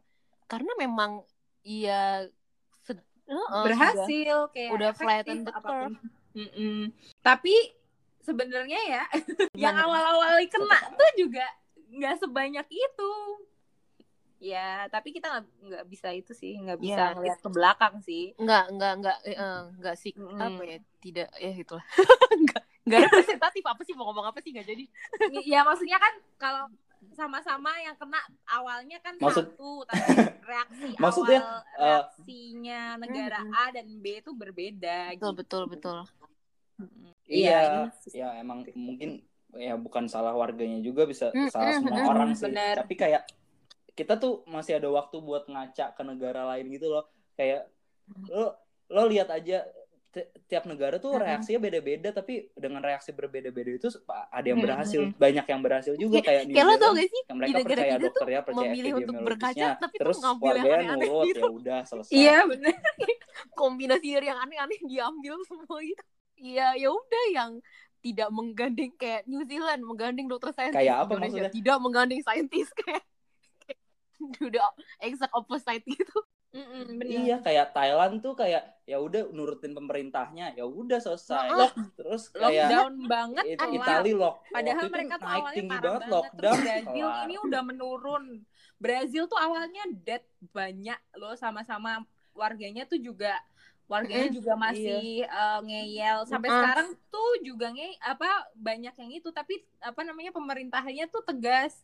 karena 0.46 0.72
memang 0.78 1.12
iya 1.62 2.04
Heeh, 3.30 3.62
berhasil 3.62 4.38
kayak 4.50 4.72
udah 4.74 4.92
flatten 4.92 5.40
the 5.44 5.54
apa 5.54 5.70
pun. 5.70 5.92
Mm-mm. 6.32 6.90
tapi 7.22 7.54
sebenarnya 8.20 8.80
ya 8.88 9.04
yang 9.60 9.76
awal-awal 9.76 10.38
kena 10.46 10.80
tuh 10.94 11.12
juga 11.16 11.46
nggak 11.90 12.16
sebanyak 12.20 12.68
itu 12.70 13.12
ya 14.40 14.88
tapi 14.88 15.12
kita 15.12 15.28
nggak 15.28 15.46
nggak 15.68 15.86
bisa 15.92 16.08
itu 16.16 16.32
sih 16.32 16.56
nggak 16.56 16.80
bisa 16.80 17.12
Ya. 17.12 17.16
ngeliat 17.16 17.40
ke 17.44 17.50
belakang 17.52 18.00
sih 18.00 18.32
nggak 18.40 18.64
nggak 18.72 18.94
nggak 19.04 19.18
eh, 19.28 19.36
eh, 19.36 19.60
nggak 19.84 19.96
sih 20.00 20.12
Mm-mm. 20.16 20.40
apa 20.40 20.62
ya 20.64 20.78
tidak 21.04 21.28
ya 21.36 21.52
itulah 21.52 21.84
nggak 22.48 22.64
nggak 22.88 23.00
representatif 23.12 23.64
apa 23.68 23.82
sih 23.84 23.94
mau 24.00 24.08
ngomong 24.08 24.32
apa 24.32 24.40
sih 24.40 24.56
nggak 24.56 24.68
jadi 24.68 24.84
ya 25.44 25.68
maksudnya 25.68 26.00
kan 26.00 26.14
kalau 26.40 26.72
sama-sama 27.16 27.72
yang 27.84 27.96
kena 28.00 28.20
awalnya 28.48 28.98
kan 29.04 29.16
Maksud- 29.20 29.56
satu 29.56 29.84
tapi 29.88 30.04
reaksi 30.44 30.88
Maksudnya, 31.04 31.40
awal 31.40 31.60
eh, 31.80 31.84
reaksinya 31.84 32.82
negara 32.96 33.40
Mm-mm. 33.44 33.60
A 33.60 33.66
dan 33.76 33.88
B 34.00 34.24
itu 34.24 34.32
berbeda 34.36 35.16
betul 35.20 35.32
gitu. 35.36 35.36
betul 35.36 35.64
betul 35.68 35.98
iya 37.28 37.58
ini- 37.68 37.92
ya 38.16 38.40
emang 38.40 38.64
mungkin 38.76 39.20
ya 39.58 39.74
bukan 39.76 40.06
salah 40.06 40.34
warganya 40.34 40.80
juga 40.80 41.10
bisa 41.10 41.34
Mm, 41.34 41.50
salah 41.50 41.74
mm, 41.74 41.80
semua 41.82 42.00
mm, 42.00 42.10
orang 42.10 42.30
mm, 42.30 42.38
sih 42.38 42.46
bener. 42.54 42.76
tapi 42.78 42.94
kayak 42.96 43.22
kita 44.00 44.16
tuh 44.16 44.48
masih 44.48 44.80
ada 44.80 44.88
waktu 44.88 45.18
buat 45.20 45.44
ngaca 45.52 45.86
ke 45.92 46.04
negara 46.08 46.48
lain 46.56 46.72
gitu 46.72 46.88
loh 46.88 47.04
kayak 47.36 47.68
lo 48.32 48.56
lo 48.88 49.04
lihat 49.12 49.28
aja 49.28 49.68
ti- 50.10 50.30
tiap 50.50 50.66
negara 50.66 50.98
tuh 50.98 51.14
Mm-mm. 51.14 51.26
reaksinya 51.28 51.60
beda-beda 51.62 52.10
tapi 52.16 52.50
dengan 52.58 52.82
reaksi 52.82 53.12
berbeda-beda 53.14 53.72
itu 53.76 53.88
ada 54.08 54.48
yang 54.48 54.58
Mm-mm. 54.58 54.66
berhasil 54.66 55.02
banyak 55.20 55.46
yang 55.46 55.62
berhasil 55.62 55.94
juga 56.00 56.18
kayak 56.24 56.50
New 56.50 56.56
kayak 56.56 56.66
lo 56.66 56.74
tau 56.74 56.80
Zealand, 56.80 56.96
gak 56.98 57.10
sih 57.12 57.22
yang 57.22 57.38
di 57.38 57.42
mereka 57.44 57.58
negara 57.60 57.70
percaya 57.70 57.92
kita 57.92 58.00
tuh 58.00 58.08
dokternya 58.10 58.42
percaya 58.42 58.70
memilih 58.72 58.92
untuk 58.98 59.16
berkaca 59.28 59.68
tapi 59.78 59.96
terus 60.00 60.18
warganya 60.18 60.66
aneh-aneh 60.66 60.88
nurut 60.98 61.28
gitu. 61.30 61.40
ya 61.40 61.50
udah 61.52 61.80
selesai 61.86 62.14
iya 62.16 62.38
bener 62.50 62.74
kombinasi 63.60 64.08
dari 64.16 64.26
yang 64.32 64.40
aneh-aneh 64.42 64.80
diambil 64.88 65.36
semua 65.46 65.78
gitu 65.84 66.04
iya 66.40 66.68
ya 66.80 66.90
udah 66.90 67.24
yang 67.36 67.52
tidak 68.00 68.30
menggandeng 68.32 68.92
kayak 68.96 69.28
New 69.28 69.44
Zealand 69.44 69.84
menggandeng 69.84 70.32
dokter 70.32 70.56
saintis 70.56 70.80
Kayak 70.80 70.96
apa 71.04 71.12
Indonesia 71.12 71.44
maksudnya? 71.44 71.52
tidak 71.52 71.78
menggandeng 71.84 72.22
saintis 72.24 72.70
kayak 72.80 73.04
kayak 73.04 73.04
udah 74.50 74.66
exact 75.00 75.34
opposite 75.34 75.84
gitu 75.86 76.18
Mm-mm, 76.50 76.98
bener. 76.98 77.14
Iya 77.14 77.36
kayak 77.46 77.78
Thailand 77.78 78.26
tuh 78.26 78.34
kayak 78.34 78.82
ya 78.90 78.98
udah 78.98 79.30
nurutin 79.30 79.70
pemerintahnya 79.70 80.58
ya 80.58 80.66
udah 80.66 80.98
selesai. 80.98 81.46
Lock- 81.54 81.78
Terus 81.94 82.34
kayak 82.34 82.74
lockdown 82.74 82.94
banget 83.06 83.44
It-. 83.54 83.62
Itali 83.78 84.12
lock. 84.18 84.42
Padahal 84.50 84.66
waktu 84.82 84.90
itu 84.90 84.96
mereka 84.98 85.14
tuh 85.22 85.30
naik 85.30 85.38
awalnya 85.38 85.58
tinggi 85.62 85.78
parah 85.78 85.86
banget 85.94 86.10
lockdown. 86.10 86.34
Terus 86.42 86.58
Brazil 86.66 87.06
kelar. 87.06 87.22
ini 87.22 87.36
udah 87.38 87.62
menurun. 87.62 88.24
Brazil 88.82 89.24
tuh 89.30 89.38
awalnya 89.38 89.84
dead 89.94 90.24
banyak 90.50 91.00
loh 91.22 91.36
sama-sama 91.38 91.92
warganya 92.34 92.84
tuh 92.90 92.98
juga 92.98 93.38
warganya 93.86 94.34
Mm, 94.34 94.38
juga 94.42 94.54
masih 94.58 95.30
eh, 95.30 95.60
ngeyel 95.70 96.26
sampai 96.26 96.50
Mm. 96.50 96.58
sekarang 96.58 96.90
tuh 97.14 97.30
juga 97.46 97.68
nge 97.70 97.94
apa 98.02 98.30
banyak 98.58 98.94
yang 98.98 99.12
itu 99.14 99.30
tapi 99.30 99.54
apa 99.86 100.02
namanya 100.02 100.34
pemerintahnya 100.34 101.06
tuh 101.14 101.22
tegas. 101.22 101.78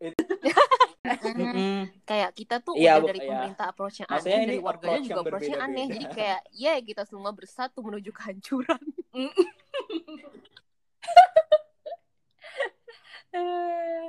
Mm-mm. 0.00 1.88
kayak 2.08 2.30
kita 2.36 2.60
tuh 2.60 2.76
Iya, 2.76 3.00
udah 3.00 3.08
dari 3.12 3.20
iya. 3.20 3.28
pemerintah 3.28 3.66
approach-nya 3.72 4.06
Maksudnya 4.08 4.36
aneh 4.36 4.48
dari 4.48 4.60
warganya 4.60 4.80
approach 4.80 5.04
juga 5.04 5.12
yang 5.12 5.26
approach-nya 5.26 5.58
aneh. 5.60 5.84
Jadi 5.92 6.06
kayak 6.18 6.40
ya 6.52 6.74
kita 6.80 7.02
semua 7.04 7.30
bersatu 7.36 7.78
menuju 7.84 8.10
kehancuran. 8.12 8.82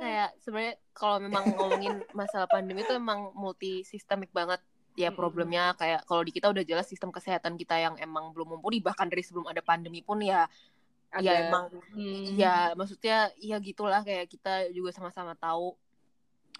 Kayak 0.02 0.34
sebenarnya 0.42 0.74
kalau 0.90 1.22
memang 1.22 1.44
ngomongin 1.54 2.02
masalah 2.10 2.50
pandemi 2.50 2.82
itu 2.82 2.90
emang 2.90 3.30
multi 3.38 3.86
sistemik 3.86 4.34
banget 4.34 4.58
ya 4.98 5.14
problemnya. 5.14 5.78
Kayak 5.78 6.02
kalau 6.10 6.26
di 6.26 6.34
kita 6.34 6.50
udah 6.50 6.66
jelas 6.66 6.90
sistem 6.90 7.14
kesehatan 7.14 7.54
kita 7.54 7.78
yang 7.78 7.94
emang 8.02 8.34
belum 8.34 8.58
mumpuni 8.58 8.82
bahkan 8.82 9.06
dari 9.06 9.22
sebelum 9.22 9.46
ada 9.46 9.62
pandemi 9.62 10.02
pun 10.02 10.18
ya 10.18 10.50
ya 11.20 11.20
Ada- 11.20 11.40
emang. 11.48 11.64
Hmm. 11.92 12.24
ya 12.40 12.56
maksudnya 12.72 13.28
ya 13.36 13.60
gitulah 13.60 14.00
kayak 14.00 14.32
kita 14.32 14.72
juga 14.72 14.92
sama-sama 14.96 15.36
tahu. 15.36 15.76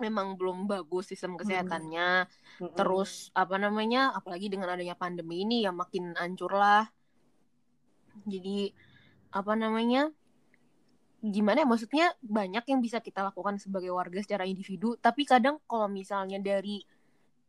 Memang 0.01 0.41
belum 0.41 0.65
bagus 0.65 1.13
sistem 1.13 1.37
kesehatannya. 1.37 2.27
Mm-mm. 2.61 2.77
terus 2.77 3.29
apa 3.37 3.57
namanya 3.61 4.13
apalagi 4.13 4.49
dengan 4.53 4.73
adanya 4.73 4.97
pandemi 4.97 5.45
ini 5.45 5.65
ya 5.65 5.73
makin 5.73 6.13
hancur 6.17 6.53
lah. 6.53 6.89
Jadi 8.29 8.73
apa 9.33 9.57
namanya 9.57 10.13
gimana 11.23 11.63
ya 11.63 11.69
maksudnya 11.69 12.07
banyak 12.21 12.65
yang 12.67 12.81
bisa 12.83 12.99
kita 12.99 13.23
lakukan 13.23 13.57
sebagai 13.57 13.93
warga 13.93 14.21
secara 14.21 14.45
individu. 14.45 14.97
Tapi 15.01 15.23
kadang 15.25 15.61
kalau 15.69 15.87
misalnya 15.89 16.41
dari 16.41 16.83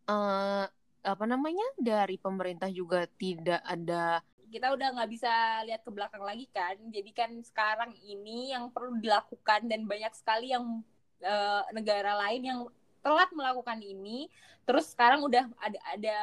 eh 0.08 0.66
apa 1.04 1.26
namanya 1.28 1.64
dari 1.76 2.16
pemerintah 2.16 2.72
juga 2.72 3.04
tidak 3.20 3.60
ada 3.64 4.24
kita 4.54 4.70
udah 4.70 4.94
nggak 4.94 5.10
bisa 5.10 5.34
lihat 5.66 5.82
ke 5.82 5.90
belakang 5.90 6.22
lagi 6.22 6.46
kan. 6.54 6.78
Jadi 6.94 7.10
kan 7.10 7.34
sekarang 7.42 7.98
ini 8.06 8.54
yang 8.54 8.70
perlu 8.70 9.02
dilakukan 9.02 9.66
dan 9.66 9.90
banyak 9.90 10.14
sekali 10.14 10.54
yang 10.54 10.86
eh, 11.26 11.62
negara 11.74 12.14
lain 12.22 12.42
yang 12.46 12.60
telat 13.02 13.34
melakukan 13.34 13.82
ini. 13.82 14.30
Terus 14.70 14.94
sekarang 14.94 15.26
udah 15.26 15.50
ada 15.58 15.80
ada 15.90 16.18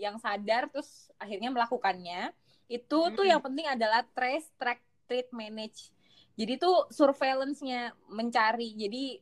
yang 0.00 0.16
sadar 0.16 0.72
terus 0.72 1.12
akhirnya 1.20 1.52
melakukannya. 1.52 2.32
Itu 2.72 3.12
tuh 3.12 3.28
Mm-mm. 3.28 3.32
yang 3.36 3.40
penting 3.44 3.68
adalah 3.68 4.00
trace 4.16 4.48
track 4.56 4.80
treat 5.04 5.28
manage. 5.36 5.92
Jadi 6.40 6.56
tuh 6.56 6.88
surveillance-nya 6.88 7.92
mencari. 8.08 8.72
Jadi 8.78 9.20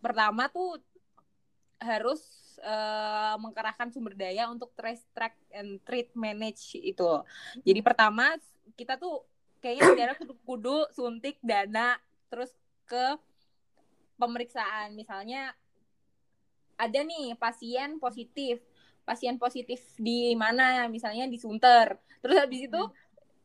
pertama 0.00 0.48
tuh 0.48 0.80
harus 1.82 2.22
eh, 2.60 3.34
mengerahkan 3.38 3.90
sumber 3.94 4.14
daya 4.18 4.50
untuk 4.50 4.74
trace 4.74 5.04
track 5.14 5.34
and 5.54 5.80
treat 5.86 6.10
manage 6.12 6.76
itu. 6.78 7.22
Jadi 7.62 7.80
pertama 7.80 8.34
kita 8.74 8.98
tuh 9.00 9.24
kayaknya 9.58 9.84
negara 9.94 10.12
kudu-kudu 10.14 10.86
suntik 10.94 11.38
dana 11.42 11.98
terus 12.30 12.52
ke 12.86 13.18
pemeriksaan. 14.18 14.92
Misalnya 14.98 15.54
ada 16.78 17.00
nih 17.02 17.34
pasien 17.38 17.98
positif. 17.98 18.62
Pasien 19.02 19.40
positif 19.40 19.80
di 19.96 20.36
mana? 20.36 20.84
Misalnya 20.92 21.24
di 21.24 21.40
Sunter. 21.40 21.96
Terus 22.20 22.36
habis 22.44 22.68
itu 22.68 22.82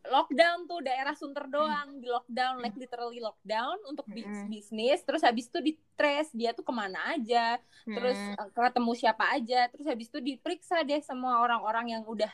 lockdown 0.04 0.68
tuh 0.68 0.84
daerah 0.84 1.16
Sunter 1.16 1.48
doang 1.48 2.04
di 2.04 2.12
lockdown 2.12 2.60
like 2.60 2.76
literally 2.76 3.24
lockdown 3.24 3.80
untuk 3.88 4.04
bis- 4.12 4.44
Mm. 4.44 4.52
bisnis. 4.52 5.00
Terus 5.08 5.24
habis 5.24 5.48
itu 5.48 5.60
di 5.64 5.74
trace 5.96 6.32
dia 6.36 6.52
tuh 6.52 6.66
ke 6.66 6.74
mana 6.76 7.16
aja. 7.16 7.56
Terus 7.88 8.20
Hmm, 8.20 8.36
eh, 8.36 8.50
ketemu 8.52 8.92
siapa 9.00 9.24
aja. 9.32 9.72
Terus 9.72 9.86
habis 9.88 10.08
itu 10.12 10.20
diperiksa 10.20 10.84
deh 10.84 11.00
semua 11.00 11.40
orang-orang 11.40 12.00
yang 12.00 12.04
udah 12.04 12.32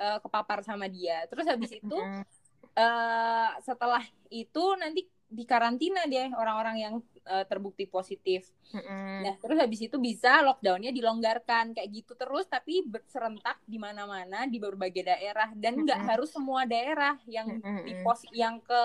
eh, 0.00 0.18
kepapar 0.24 0.64
sama 0.64 0.88
dia. 0.88 1.28
Terus 1.28 1.44
habis 1.44 1.76
itu 1.76 1.92
hmm, 1.92 2.24
eh 2.72 3.50
setelah 3.60 4.00
itu 4.32 4.64
nanti 4.80 5.04
dikarantina 5.28 6.08
deh 6.08 6.32
orang-orang 6.34 6.76
yang 6.80 6.94
eh, 7.26 7.44
terbukti 7.46 7.84
positif. 7.84 8.48
Hmm, 8.70 9.26
nah 9.26 9.34
terus 9.42 9.58
habis 9.58 9.80
itu 9.82 9.96
bisa 9.98 10.40
lockdownnya 10.46 10.94
dilonggarkan 10.94 11.74
kayak 11.74 11.90
gitu 11.90 12.12
terus 12.14 12.46
tapi 12.46 12.86
serentak 13.10 13.58
di 13.66 13.76
mana-mana 13.76 14.46
di 14.46 14.56
berbagai 14.56 15.04
daerah. 15.04 15.50
Dan 15.52 15.84
nggak 15.84 16.00
Mm-mm. 16.00 16.10
harus 16.10 16.30
semua 16.30 16.64
daerah 16.64 17.18
yang 17.28 17.60
Mm-mm. 17.60 17.84
di 17.84 17.92
pos 18.00 18.24
yang 18.32 18.62
ke 18.62 18.82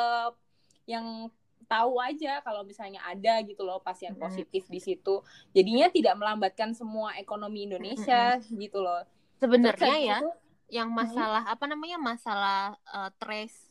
yang 0.86 1.30
tahu 1.66 1.98
aja 1.98 2.46
kalau 2.46 2.62
misalnya 2.62 3.02
ada 3.10 3.42
gitu 3.42 3.66
loh 3.66 3.82
pasien 3.82 4.14
positif 4.14 4.70
di 4.70 4.78
situ. 4.78 5.26
Jadinya 5.56 5.90
tidak 5.90 6.14
melambatkan 6.14 6.78
semua 6.78 7.18
ekonomi 7.18 7.66
Indonesia 7.66 8.38
gitu 8.54 8.86
loh. 8.86 9.02
Sebenarnya 9.42 9.96
ya 9.98 10.18
itu, 10.22 10.30
yang 10.70 10.90
masalah 10.94 11.46
apa 11.46 11.66
namanya 11.66 11.98
masalah 11.98 12.78
eh, 12.90 13.10
trace 13.18 13.65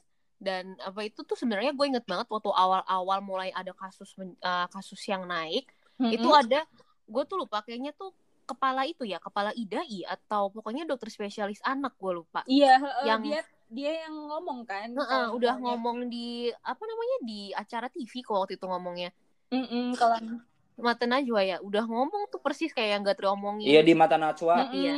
dan 0.45 0.77
apa 0.79 1.01
itu 1.03 1.25
tuh 1.25 1.35
sebenarnya 1.35 1.73
gue 1.73 1.87
inget 1.89 2.05
banget 2.05 2.29
waktu 2.29 2.53
awal-awal 2.53 3.19
mulai 3.19 3.49
ada 3.51 3.73
kasus 3.73 4.13
eh, 4.21 4.67
kasus 4.69 5.01
yang 5.09 5.25
naik 5.25 5.65
itu 5.97 6.21
Mm-mm. 6.23 6.43
ada 6.45 6.61
gue 7.05 7.23
tuh 7.25 7.37
lupa 7.41 7.65
kayaknya 7.65 7.97
tuh 7.97 8.13
kepala 8.45 8.85
itu 8.85 9.09
ya 9.09 9.17
kepala 9.17 9.57
IDAI 9.57 10.05
atau 10.05 10.53
pokoknya 10.53 10.85
dokter 10.85 11.09
spesialis 11.09 11.65
anak 11.65 11.97
gue 11.97 12.13
lupa 12.15 12.45
iya 12.45 12.77
yang- 13.03 13.25
dia 13.25 13.41
dia 13.65 14.05
yang 14.05 14.15
ngomong 14.29 14.69
kan 14.69 14.93
Heeh, 14.93 15.09
kalau 15.09 15.41
udah 15.41 15.55
ngomong 15.57 16.07
di 16.07 16.53
apa 16.61 16.83
namanya 16.85 17.17
di 17.25 17.41
acara 17.51 17.89
TV 17.89 18.21
kok 18.21 18.37
waktu 18.37 18.61
itu 18.61 18.67
ngomongnya 18.69 19.11
Mm-mm, 19.49 19.97
kalau 19.97 20.21
Mata 20.75 21.07
Najwa 21.07 21.39
ya 21.41 21.57
udah 21.63 21.87
ngomong 21.87 22.27
tuh 22.29 22.43
persis 22.43 22.75
kayak 22.75 22.99
yang 22.99 23.01
gak 23.07 23.23
teromongin 23.23 23.71
Iya 23.71 23.81
di 23.81 23.95
mata 23.95 24.19
Najwa. 24.19 24.67
Mm-mm. 24.67 24.75
iya. 24.75 24.95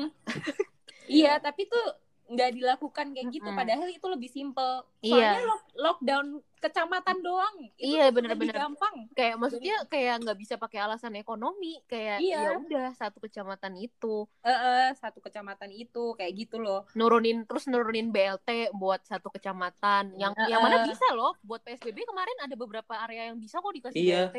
iya 1.06 1.32
tapi 1.36 1.68
tuh 1.68 1.84
nggak 2.26 2.50
dilakukan 2.52 3.06
kayak 3.10 3.28
gitu 3.30 3.44
Mm-mm. 3.44 3.54
padahal 3.56 3.86
itu 3.86 4.02
lebih 4.04 4.26
simple 4.26 4.82
Iya. 4.98 5.14
soalnya 5.30 5.42
lock- 5.46 5.74
lockdown 5.76 6.26
kecamatan 6.56 7.16
doang 7.20 7.54
itu 7.72 7.94
Iya, 7.94 8.10
bener-bener. 8.10 8.50
lebih 8.50 8.58
gampang 8.58 8.94
kayak 9.12 9.36
maksudnya 9.36 9.76
kayak 9.86 10.14
nggak 10.20 10.34
bisa 10.36 10.54
pakai 10.56 10.78
alasan 10.80 11.14
ekonomi 11.14 11.78
kayak 11.84 12.18
Iya. 12.18 12.40
ya 12.42 12.50
udah 12.58 12.88
satu 12.92 13.20
kecamatan 13.20 13.76
itu 13.76 14.26
Eh, 14.40 14.50
eh, 14.50 14.90
satu 14.92 15.20
kecamatan 15.20 15.70
itu 15.70 16.12
kayak 16.12 16.32
gitu 16.36 16.58
loh 16.58 16.82
nurunin 16.92 17.46
terus 17.46 17.66
nurunin 17.66 18.10
BLT 18.10 18.72
buat 18.72 19.00
satu 19.00 19.30
kecamatan 19.30 20.16
yang 20.16 20.34
Heeh. 20.34 20.50
yang 20.50 20.60
mana 20.60 20.82
bisa 20.82 21.06
loh 21.12 21.38
buat 21.40 21.62
PSBB 21.62 22.02
kemarin 22.02 22.34
ada 22.40 22.54
beberapa 22.54 22.98
area 22.98 23.30
yang 23.30 23.38
bisa 23.38 23.58
kok 23.58 23.70
dikasih 23.70 23.96
Iya. 23.96 24.22
BLT 24.26 24.38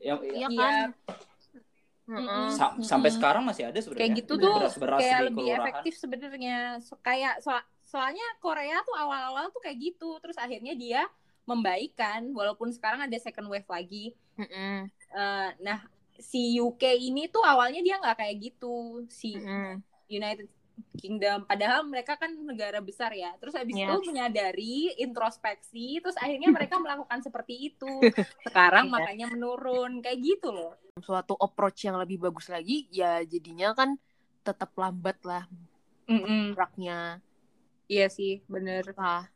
Yang 0.00 0.20
iya 0.26 0.46
Iya. 0.46 0.58
kan 0.58 0.88
Sa- 2.50 2.74
sampai 2.82 3.10
sekarang 3.14 3.42
masih 3.46 3.70
ada 3.70 3.78
sebenarnya. 3.78 4.02
kayak 4.02 4.18
gitu 4.24 4.32
tuh 4.36 4.50
beras-beras 4.58 5.00
kayak 5.00 5.18
di 5.18 5.24
lebih 5.30 5.36
kelurahan. 5.46 5.60
efektif 5.62 5.92
sebenarnya 5.94 6.58
so, 6.82 6.94
kayak 6.98 7.34
so- 7.38 7.66
soalnya 7.86 8.26
Korea 8.38 8.82
tuh 8.82 8.94
awal-awal 8.94 9.50
tuh 9.50 9.62
kayak 9.62 9.78
gitu 9.78 10.18
terus 10.22 10.38
akhirnya 10.38 10.74
dia 10.74 11.02
membaikkan 11.44 12.30
walaupun 12.30 12.70
sekarang 12.70 13.02
ada 13.02 13.16
second 13.18 13.48
wave 13.48 13.66
lagi 13.66 14.14
Mm-mm. 14.38 14.86
Eh, 15.10 15.48
nah 15.58 15.82
si 16.14 16.54
UK 16.56 16.82
ini 16.94 17.26
tuh 17.26 17.42
awalnya 17.42 17.82
dia 17.82 17.98
nggak 17.98 18.14
kayak 18.14 18.36
gitu 18.38 19.02
si 19.10 19.34
Mm-mm. 19.34 19.82
United 20.06 20.46
Kingdom. 20.96 21.44
Padahal 21.44 21.84
mereka 21.84 22.14
kan 22.14 22.32
negara 22.34 22.78
besar 22.78 23.12
ya. 23.12 23.32
Terus 23.38 23.54
habis 23.54 23.74
Iya. 23.74 23.90
itu 23.92 23.96
menyadari 24.04 24.94
introspeksi 24.96 25.98
terus 25.98 26.16
akhirnya 26.16 26.48
mereka 26.56 26.76
melakukan 26.76 27.20
seperti 27.20 27.72
itu. 27.72 27.92
Sekarang 28.42 28.88
Iya. 28.88 28.92
makanya 28.92 29.26
menurun. 29.28 30.00
Kayak 30.00 30.18
gitu 30.20 30.48
loh. 30.52 30.74
Suatu 31.00 31.34
approach 31.36 31.84
yang 31.84 31.96
lebih 31.96 32.20
bagus 32.20 32.48
lagi 32.48 32.88
ya 32.90 33.20
jadinya 33.22 33.72
kan 33.72 33.96
tetap 34.40 34.72
lambat 34.74 35.20
lah 35.22 35.44
geraknya 36.10 37.20
iya 37.86 38.10
sih 38.10 38.42
bener. 38.46 38.82
Ah 38.98 39.28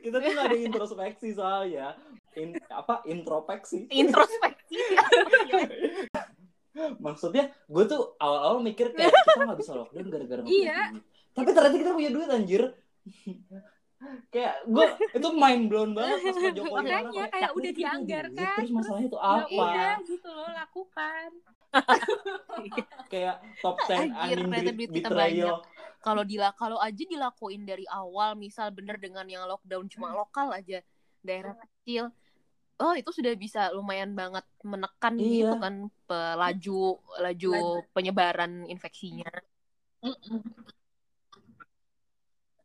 Kita 0.00 0.16
tuh 0.16 0.30
gak 0.32 0.48
ada 0.48 0.56
introspeksi 0.56 1.36
soalnya. 1.36 1.92
In, 2.36 2.56
apa 2.68 3.04
introspeksi? 3.04 3.84
introspeksi 3.92 4.76
Maksudnya 6.98 7.44
gue 7.64 7.84
tuh 7.84 8.14
awal-awal 8.16 8.60
mikir 8.60 8.90
kayak 8.90 9.08
kita 9.26 9.42
gak 9.44 9.58
bisa 9.58 9.72
lockdown 9.74 10.06
gara-gara 10.06 10.40
Iya. 10.42 10.80
duit. 10.90 11.04
Tapi 11.32 11.48
ternyata 11.50 11.76
kita 11.76 11.92
punya 11.92 12.10
duit 12.10 12.28
anjir. 12.28 12.62
kayak 14.28 14.54
gue 14.66 14.84
itu 15.10 15.28
mind 15.32 15.64
blown 15.66 15.90
banget 15.90 16.20
pas 16.20 16.36
Pak 16.36 16.52
Jokowi 16.52 16.74
Makanya 16.76 17.00
ngomong, 17.02 17.16
kayak 17.26 17.32
"Tapi 17.42 17.56
udah 17.56 17.72
dianggarkan, 17.72 18.34
duit, 18.36 18.56
Terus 18.58 18.70
masalahnya 18.70 19.06
itu 19.06 19.16
ya 19.16 19.24
apa? 19.32 19.54
udah 19.56 19.94
gitu 20.04 20.28
loh 20.28 20.50
lakukan 20.52 21.28
Kayak 23.12 23.34
top 23.58 23.76
10 23.80 23.96
Anjir, 23.96 24.36
anime 24.36 24.52
ternyata 24.52 24.72
duit 24.74 24.90
kita 24.90 25.08
betrayal. 25.08 25.56
kalau 25.98 26.22
dila 26.22 26.50
kalau 26.52 26.78
aja 26.78 27.02
dilakuin 27.04 27.62
dari 27.62 27.82
awal 27.88 28.34
misal 28.34 28.70
bener 28.70 28.96
dengan 28.96 29.24
yang 29.24 29.42
lockdown 29.44 29.88
cuma 29.88 30.12
lokal 30.12 30.52
aja 30.52 30.78
daerah 31.20 31.56
kecil 31.56 32.12
oh 32.76 32.92
itu 32.92 33.10
sudah 33.10 33.32
bisa 33.34 33.72
lumayan 33.72 34.12
banget 34.12 34.44
menekan 34.60 35.14
Iya. 35.16 35.28
gitu 35.48 35.54
kan 35.56 35.74
pelaju 36.04 36.80
laju 37.18 37.50
penyebaran 37.90 38.68
infeksinya 38.68 39.30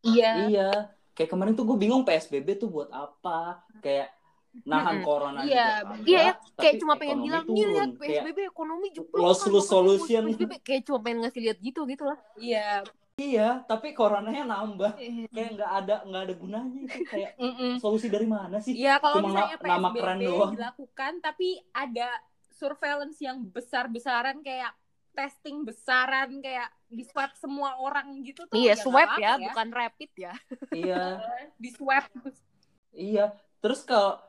iya 0.02 0.32
Iya. 0.48 0.70
Kayak 1.12 1.30
kemarin 1.30 1.54
tuh 1.54 1.68
gue 1.68 1.78
bingung 1.78 2.08
PSBB 2.08 2.56
tuh 2.58 2.72
buat 2.72 2.90
apa? 2.90 3.62
Kayak 3.84 4.16
nahan 4.64 5.00
Mm-mm. 5.00 5.08
corona 5.08 5.40
Iya, 5.42 5.80
juga 5.80 5.96
iya 6.04 6.20
ya 6.20 6.34
kayak 6.60 6.76
cuma 6.84 6.94
pengen 7.00 7.24
ekonomi 7.24 7.28
bilang 7.30 7.44
turun. 7.48 7.56
nih 7.56 7.66
lihat 7.72 7.90
Kayak 7.92 8.02
PSBB 8.04 8.40
ekonomi 8.52 8.88
jeblok 8.92 9.22
loss 9.24 9.40
kan, 9.40 9.48
lose 9.48 9.64
pokoknya 9.64 9.72
solution. 9.72 10.22
PSBB 10.28 10.54
kayak 10.60 10.82
cuma 10.84 11.00
pengen 11.00 11.18
ngasih 11.24 11.42
lihat 11.42 11.58
gitu 11.62 11.82
gitu 11.88 12.04
lah 12.04 12.20
iya 12.36 12.68
Iya, 13.20 13.62
tapi 13.68 13.92
coronanya 13.92 14.44
nambah. 14.48 14.98
Kayak 15.30 15.50
nggak 15.60 15.72
ada 15.84 15.96
nggak 16.08 16.22
ada 16.26 16.36
gunanya 16.36 16.80
itu. 16.88 17.00
Kayak 17.06 17.32
Mm-mm. 17.38 17.72
solusi 17.78 18.08
dari 18.08 18.26
mana 18.26 18.58
sih? 18.64 18.74
Iya 18.74 18.98
kalau 18.98 19.20
Cuma 19.22 19.28
misalnya 19.36 19.58
na- 19.60 19.68
nama 19.68 19.90
keren 19.94 20.18
PSBB 20.20 20.28
doang. 20.28 20.52
dilakukan 20.56 21.12
tapi 21.22 21.48
ada 21.72 22.10
surveillance 22.52 23.18
yang 23.20 23.38
besar-besaran 23.50 24.42
kayak 24.42 24.72
testing 25.12 25.68
besaran 25.68 26.40
kayak 26.40 26.72
di 26.88 27.04
swab 27.04 27.36
semua 27.36 27.76
orang 27.76 28.24
gitu 28.24 28.48
tuh 28.48 28.56
iya 28.56 28.80
nggak 28.80 28.84
swab 28.86 29.10
apa-apa 29.12 29.20
ya 29.20 29.32
bukan 29.44 29.68
rapid 29.76 30.12
ya 30.16 30.34
iya, 30.72 31.04
di 31.60 31.70
swab 31.76 32.08
iya. 32.96 33.26
terus 33.60 33.84
kalau 33.84 34.24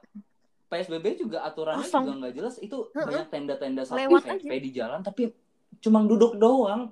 PSBB 0.67 1.23
juga 1.23 1.47
aturannya 1.47 1.87
Kosong. 1.87 2.03
juga 2.03 2.15
nggak 2.27 2.35
jelas 2.35 2.55
itu 2.59 2.91
banyak 2.91 3.29
tenda-tenda 3.31 3.83
satpol 3.87 4.01
Lewat 4.19 4.23
PP 4.27 4.51
aja. 4.51 4.59
di 4.59 4.71
jalan 4.75 5.01
tapi 5.05 5.23
cuma 5.79 6.03
duduk 6.03 6.35
doang 6.35 6.91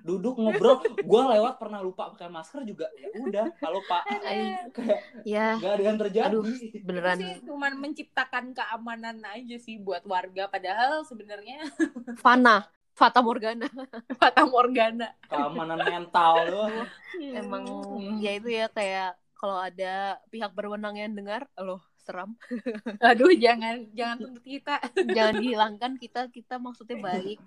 duduk 0.00 0.40
ngobrol 0.40 0.80
gua 1.04 1.36
lewat 1.36 1.60
pernah 1.60 1.84
lupa 1.84 2.08
pakai 2.16 2.32
masker 2.32 2.64
juga 2.64 2.88
ya 2.96 3.08
udah 3.20 3.46
halo 3.60 3.80
pak 3.84 4.02
Ay, 4.24 4.56
kayak 4.72 5.00
ya 5.28 5.56
nggak 5.60 5.72
ada 5.76 5.82
yang 5.84 5.98
terjadi. 6.00 6.28
Aduh. 6.32 6.44
Itu 6.48 6.80
beneran 6.82 7.16
sih 7.20 7.44
cuman 7.44 7.72
menciptakan 7.76 8.56
keamanan 8.56 9.20
aja 9.28 9.56
sih 9.60 9.76
buat 9.76 10.02
warga 10.08 10.48
padahal 10.48 11.04
sebenarnya 11.04 11.68
Fana 12.24 12.64
Fata 12.98 13.22
Morgana. 13.22 13.70
Fata 14.18 14.42
Morgana. 14.42 15.14
Keamanan 15.30 15.78
mental 15.86 16.32
doang. 16.50 16.82
Emang 17.14 17.62
Hmm. 17.94 18.18
ya 18.18 18.34
itu 18.34 18.50
ya 18.50 18.66
kayak 18.66 19.14
kalau 19.38 19.54
ada 19.62 20.18
pihak 20.34 20.50
berwenang 20.50 20.98
yang 20.98 21.14
dengar 21.14 21.46
loh 21.62 21.78
seram. 22.02 22.34
Aduh 23.06 23.30
jangan 23.38 23.86
jangan 23.94 24.16
tuntut 24.18 24.42
kita. 24.42 24.82
Jangan 25.14 25.34
dihilangkan 25.38 25.92
kita 25.94 26.26
kita 26.34 26.58
maksudnya 26.58 26.98
baik 26.98 27.38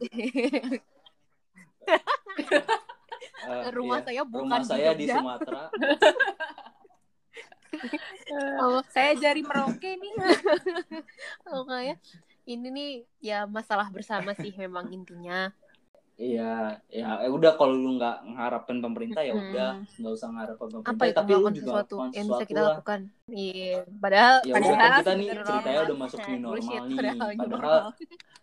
Eh, 3.42 3.70
rumah 3.74 4.00
iya. 4.02 4.06
saya 4.06 4.22
bukan 4.26 4.46
rumah 4.46 4.60
di 4.62 4.70
saya 4.70 4.92
di. 4.94 5.06
Sumatera 5.10 5.64
Oh, 8.62 8.80
saya 8.92 9.12
jari 9.18 9.42
Merauke 9.44 9.98
nih 9.98 10.14
oh, 11.52 11.66
kayak 11.66 11.98
ini 12.46 12.68
nih 12.70 12.92
ya 13.20 13.50
masalah 13.50 13.90
bersama 13.90 14.36
sih 14.38 14.54
memang 14.54 14.92
intinya 14.94 15.52
Iya, 16.22 16.78
ya 16.94 17.10
eh, 17.26 17.32
udah 17.34 17.58
kalau 17.58 17.74
lu 17.74 17.98
nggak 17.98 18.38
ngarapin 18.38 18.78
pemerintah 18.78 19.26
ya 19.26 19.34
udah 19.34 19.70
nggak 19.98 20.14
usah 20.14 20.30
ngarapin 20.30 20.68
pemerintah. 20.70 20.94
apa 20.94 21.04
itu 21.10 21.18
tapi 21.18 21.32
lu 21.34 21.50
juga 21.50 21.58
sesuatu 21.82 21.96
yang 22.14 22.28
bisa 22.30 22.46
kita 22.46 22.62
lakukan 22.62 23.00
iya 23.34 23.78
padahal 23.90 24.36
Ya 24.46 24.54
udah 24.54 24.62
padahal 24.62 24.78
kan 24.78 24.92
kita 25.02 25.12
nih 25.18 25.28
ceritanya 25.42 25.80
udah 25.82 25.98
masuk 25.98 26.20
new 26.22 26.38
normal 26.46 26.62
Bullshit, 26.62 26.82
nih. 26.86 26.98
padahal 27.02 27.18
Padahal 27.18 27.50
normal. 27.50 27.86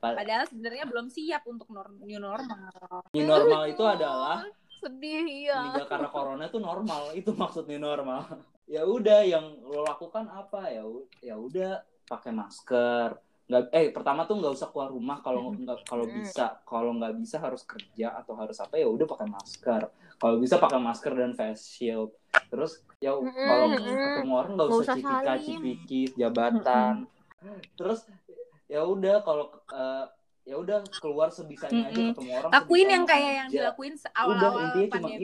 padahal 0.18 0.44
sebenarnya 0.50 0.84
belum 0.90 1.06
siap 1.06 1.42
untuk 1.46 1.68
new 2.02 2.18
normal 2.18 3.02
new 3.14 3.26
normal 3.30 3.62
itu 3.70 3.84
adalah 3.94 4.38
sedih 4.78 5.26
ya 5.26 5.58
meninggal 5.62 5.86
karena 5.90 6.08
corona 6.10 6.42
itu 6.46 6.58
normal. 6.62 7.02
Itu 7.14 7.30
maksud 7.34 7.66
new 7.66 7.82
normal. 7.82 8.22
Ya 8.70 8.86
udah 8.86 9.26
yang 9.26 9.58
lo 9.66 9.82
lakukan 9.82 10.30
apa 10.30 10.70
ya? 10.70 10.86
Ya 11.22 11.34
udah 11.34 11.82
pakai 12.06 12.30
masker. 12.30 13.18
Nggak, 13.48 13.62
eh 13.72 13.88
pertama 13.96 14.28
tuh 14.28 14.36
nggak 14.36 14.52
usah 14.60 14.68
keluar 14.68 14.92
rumah 14.92 15.24
kalau 15.24 15.56
nggak 15.56 15.88
kalau 15.88 16.04
Mm. 16.04 16.20
bisa. 16.20 16.60
Kalau 16.68 16.92
nggak 17.00 17.16
bisa 17.16 17.36
harus 17.40 17.64
kerja 17.64 18.12
atau 18.20 18.36
harus 18.36 18.60
apa 18.60 18.76
ya 18.76 18.84
udah 18.84 19.08
pakai 19.08 19.24
masker. 19.24 19.82
Kalau 20.20 20.36
bisa 20.36 20.60
pakai 20.60 20.76
masker 20.76 21.12
dan 21.16 21.32
face 21.32 21.64
shield. 21.64 22.12
Terus 22.52 22.84
ya 23.00 23.16
kalau 23.16 23.66
ketemu 23.72 24.32
orang 24.36 24.52
nggak 24.52 24.68
usah 24.68 24.84
usah 24.84 24.94
cipika 25.00 25.32
cipiki 25.40 26.02
jabatan. 26.12 26.94
Terus 27.72 28.04
ya 28.68 28.84
udah 28.84 29.24
kalau 29.24 29.48
eh, 29.72 30.04
ya 30.44 30.56
udah 30.60 30.84
keluar 31.00 31.32
sebisanya 31.32 31.88
aja 31.88 31.96
Mm-mm. 31.96 32.12
ketemu 32.12 32.30
orang 32.36 32.50
lakuin 32.52 32.88
yang 32.88 33.04
kayak 33.08 33.32
yang 33.32 33.48
aja. 33.48 33.56
dilakuin 33.72 33.94
Udah, 33.96 34.12
awal-awal 34.12 34.64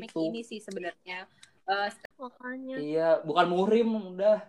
itu. 0.09 0.21
ini 0.33 0.41
sih 0.41 0.61
sebenarnya. 0.65 1.29
Eh, 1.65 1.89
makanya. 2.17 2.77
Iya 2.77 3.09
bukan 3.25 3.47
muhrim 3.49 3.89
udah 4.17 4.41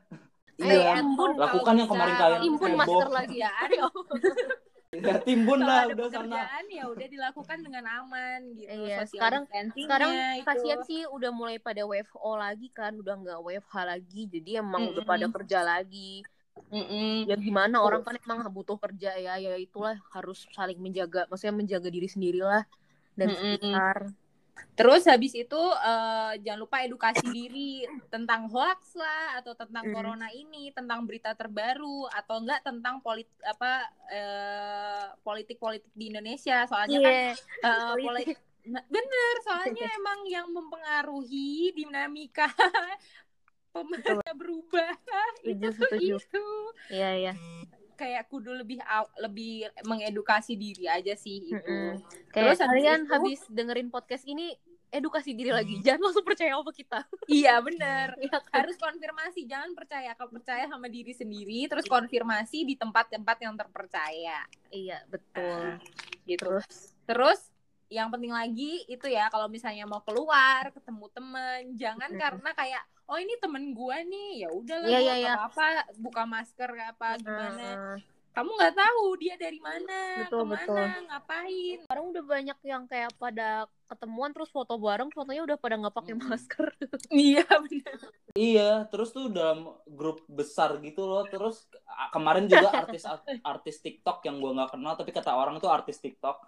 iya 0.58 0.96
home 0.96 1.36
Lakukan 1.36 1.74
yang 1.76 1.90
kemarin 1.90 2.16
kalian 2.16 2.42
timbun 2.42 2.70
heboh. 2.70 2.80
masker 2.80 3.10
lagi 3.12 3.38
ya 3.38 3.52
ya 4.96 5.16
timbun 5.20 5.60
lah 5.60 5.84
ada 5.84 5.92
udah 5.92 6.08
sana 6.08 6.48
ya 6.72 6.84
udah 6.88 7.08
dilakukan 7.12 7.58
dengan 7.60 7.84
aman 7.84 8.56
gitu 8.56 8.72
Iya, 8.72 9.04
social 9.04 9.12
sekarang- 9.12 9.44
distancing-nya 9.46 9.84
sekarang 9.86 10.12
itu. 10.40 10.46
kasihan 10.48 10.80
sih 10.82 11.02
udah 11.06 11.32
mulai 11.32 11.60
pada 11.60 11.84
WFO 11.84 12.32
lagi 12.36 12.72
kan 12.72 12.96
udah 12.96 13.14
nggak 13.14 13.40
WFH 13.44 13.76
lagi 13.84 14.22
jadi 14.32 14.64
emang 14.64 14.96
udah 14.96 15.04
Mm-mm. 15.04 15.12
pada 15.12 15.26
kerja 15.30 15.60
lagi 15.62 16.24
Mm-mm. 16.72 17.28
ya 17.28 17.36
gimana 17.36 17.76
orang 17.78 18.02
kan 18.02 18.16
emang 18.18 18.48
butuh 18.48 18.80
kerja 18.80 19.12
ya 19.16 19.36
ya 19.36 19.60
itulah 19.60 20.00
harus 20.10 20.48
saling 20.50 20.80
menjaga 20.80 21.28
maksudnya 21.28 21.52
menjaga 21.54 21.92
diri 21.92 22.08
sendiri 22.08 22.40
lah 22.40 22.64
dan 23.14 23.36
Mm-mm. 23.36 23.60
sekitar 23.60 23.98
Terus 24.76 25.08
habis 25.08 25.32
itu 25.32 25.62
eh, 25.84 26.34
jangan 26.44 26.60
lupa 26.68 26.84
edukasi 26.84 27.28
diri 27.32 27.88
tentang 28.12 28.52
hoax 28.52 28.96
lah 29.00 29.40
atau 29.40 29.56
tentang 29.56 29.88
Mm. 29.88 29.94
corona 29.96 30.28
ini, 30.36 30.72
tentang 30.76 31.08
berita 31.08 31.32
terbaru 31.32 32.08
atau 32.12 32.44
enggak 32.44 32.60
tentang 32.64 33.00
polit 33.00 33.28
apa 33.44 33.88
eh, 34.12 35.06
politik-politik 35.24 35.92
di 35.96 36.12
Indonesia. 36.12 36.68
Soalnya 36.68 37.00
kan 37.00 37.14
Iya, 37.16 37.32
eh, 37.64 37.94
poli- 38.04 38.38
Nah, 38.66 38.82
bener, 38.90 39.34
soalnya 39.46 39.86
emang 40.02 40.20
yang 40.26 40.50
mempengaruhi 40.50 41.70
dinamika 41.78 42.50
pemerintah 43.76 44.34
berubah. 44.34 44.92
Itu 45.46 45.70
itu 46.02 46.46
iya 46.90 47.10
iya 47.14 47.34
kayak 47.96 48.28
kudu 48.28 48.52
lebih 48.54 48.80
lebih 49.18 49.54
mengedukasi 49.84 50.54
diri 50.54 50.86
aja 50.86 51.14
sih 51.14 51.42
itu. 51.42 51.56
Mm-mm. 51.56 52.04
Terus 52.30 52.60
kayak 52.60 52.60
habis 52.60 52.60
kalian 52.62 53.00
itu- 53.02 53.12
habis 53.12 53.40
dengerin 53.48 53.90
podcast 53.90 54.24
ini 54.24 54.54
edukasi 54.88 55.32
diri 55.32 55.52
lagi 55.52 55.76
jangan 55.82 56.08
langsung 56.08 56.24
percaya 56.24 56.56
sama 56.56 56.72
kita 56.72 57.00
Iya 57.28 57.60
bener. 57.60 58.16
Iya 58.16 58.38
kan? 58.38 58.64
harus 58.64 58.78
konfirmasi 58.78 59.44
jangan 59.44 59.72
percaya 59.74 60.12
kalau 60.14 60.32
percaya 60.32 60.64
sama 60.66 60.88
diri 60.88 61.12
sendiri 61.12 61.68
terus 61.68 61.84
konfirmasi 61.86 62.64
di 62.64 62.76
tempat-tempat 62.76 63.38
yang 63.40 63.56
terpercaya 63.56 64.48
iya 64.70 65.04
betul 65.06 65.84
gitu 66.24 66.40
terus 66.40 66.68
terus 67.04 67.40
yang 67.86 68.08
penting 68.08 68.32
lagi 68.32 68.82
itu 68.86 69.06
ya 69.06 69.28
kalau 69.28 69.46
misalnya 69.46 69.84
mau 69.84 70.00
keluar 70.00 70.72
ketemu 70.72 71.06
temen 71.12 71.62
jangan 71.76 72.10
Mm. 72.10 72.20
karena 72.20 72.50
kayak 72.52 72.84
oh 73.06 73.18
ini 73.18 73.34
temen 73.38 73.72
gua 73.72 74.02
nih 74.02 74.46
ya 74.46 74.50
udahlah 74.50 74.90
gua 74.90 75.00
iya, 75.00 75.14
iya. 75.16 75.34
apa 75.38 75.66
buka 75.96 76.24
masker 76.26 76.70
apa 76.74 77.22
gimana 77.22 77.66
Heeh. 77.66 77.98
kamu 78.34 78.50
nggak 78.52 78.76
tahu 78.76 79.06
dia 79.16 79.36
dari 79.38 79.60
mana 79.60 80.26
Betul, 80.26 80.42
ke 80.42 80.46
mana 80.46 80.60
betul. 80.60 80.88
ngapain 81.08 81.78
sekarang 81.86 82.06
udah 82.12 82.24
banyak 82.26 82.60
yang 82.66 82.84
kayak 82.86 83.12
pada 83.16 83.50
ketemuan 83.86 84.34
terus 84.34 84.50
foto 84.50 84.76
bareng 84.76 85.14
fotonya 85.14 85.46
udah 85.46 85.58
pada 85.58 85.78
nggak 85.78 85.96
pakai 85.96 86.14
Mm. 86.18 86.26
masker 86.26 86.68
iya 87.14 87.46
bener 87.46 87.98
Iya, 88.36 88.84
terus 88.92 89.16
tuh 89.16 89.32
dalam 89.32 89.64
grup 89.88 90.20
besar 90.28 90.76
gitu 90.84 91.08
loh. 91.08 91.24
Terus 91.24 91.72
kemarin 92.12 92.52
juga 92.52 92.68
artis 92.68 93.08
artis 93.56 93.80
TikTok 93.80 94.28
yang 94.28 94.44
gua 94.44 94.52
nggak 94.52 94.76
kenal 94.76 95.00
tapi 95.00 95.16
kata 95.16 95.32
orang 95.32 95.56
tuh 95.64 95.72
artis 95.72 96.04
TikTok. 96.04 96.44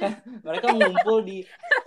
Kan 0.00 0.16
mereka 0.40 0.72
ngumpul 0.72 1.20
di 1.20 1.44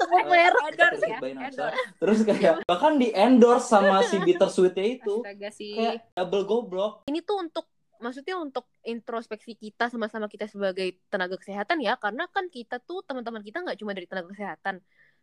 sebut 0.09 0.19
Eh, 0.19 0.25
merek 0.25 0.61
endorse 0.65 0.97
Terus 0.97 1.01
ya 1.05 1.17
endorse 1.21 1.79
terus 1.95 2.19
kayak 2.23 2.53
bahkan 2.65 2.93
di 2.95 3.07
endorse 3.09 3.65
sama 3.65 4.01
si 4.03 4.17
Bittersweetnya 4.17 4.85
itu 4.95 5.15
astaga 5.21 5.49
sih 5.49 5.73
kayak 5.75 6.09
double 6.15 6.43
goblok. 6.43 6.93
ini 7.05 7.21
tuh 7.21 7.37
untuk 7.39 7.69
maksudnya 7.95 8.35
untuk 8.35 8.65
introspeksi 8.81 9.53
kita 9.53 9.87
sama-sama 9.87 10.25
kita 10.25 10.45
sebagai 10.45 10.97
tenaga 11.07 11.35
kesehatan 11.35 11.77
ya 11.79 11.93
karena 11.95 12.25
kan 12.27 12.47
kita 12.47 12.79
tuh 12.79 13.03
teman-teman 13.03 13.39
kita 13.39 13.59
nggak 13.59 13.75
cuma 13.75 13.91
dari 13.91 14.07
tenaga 14.07 14.31
kesehatan 14.31 14.79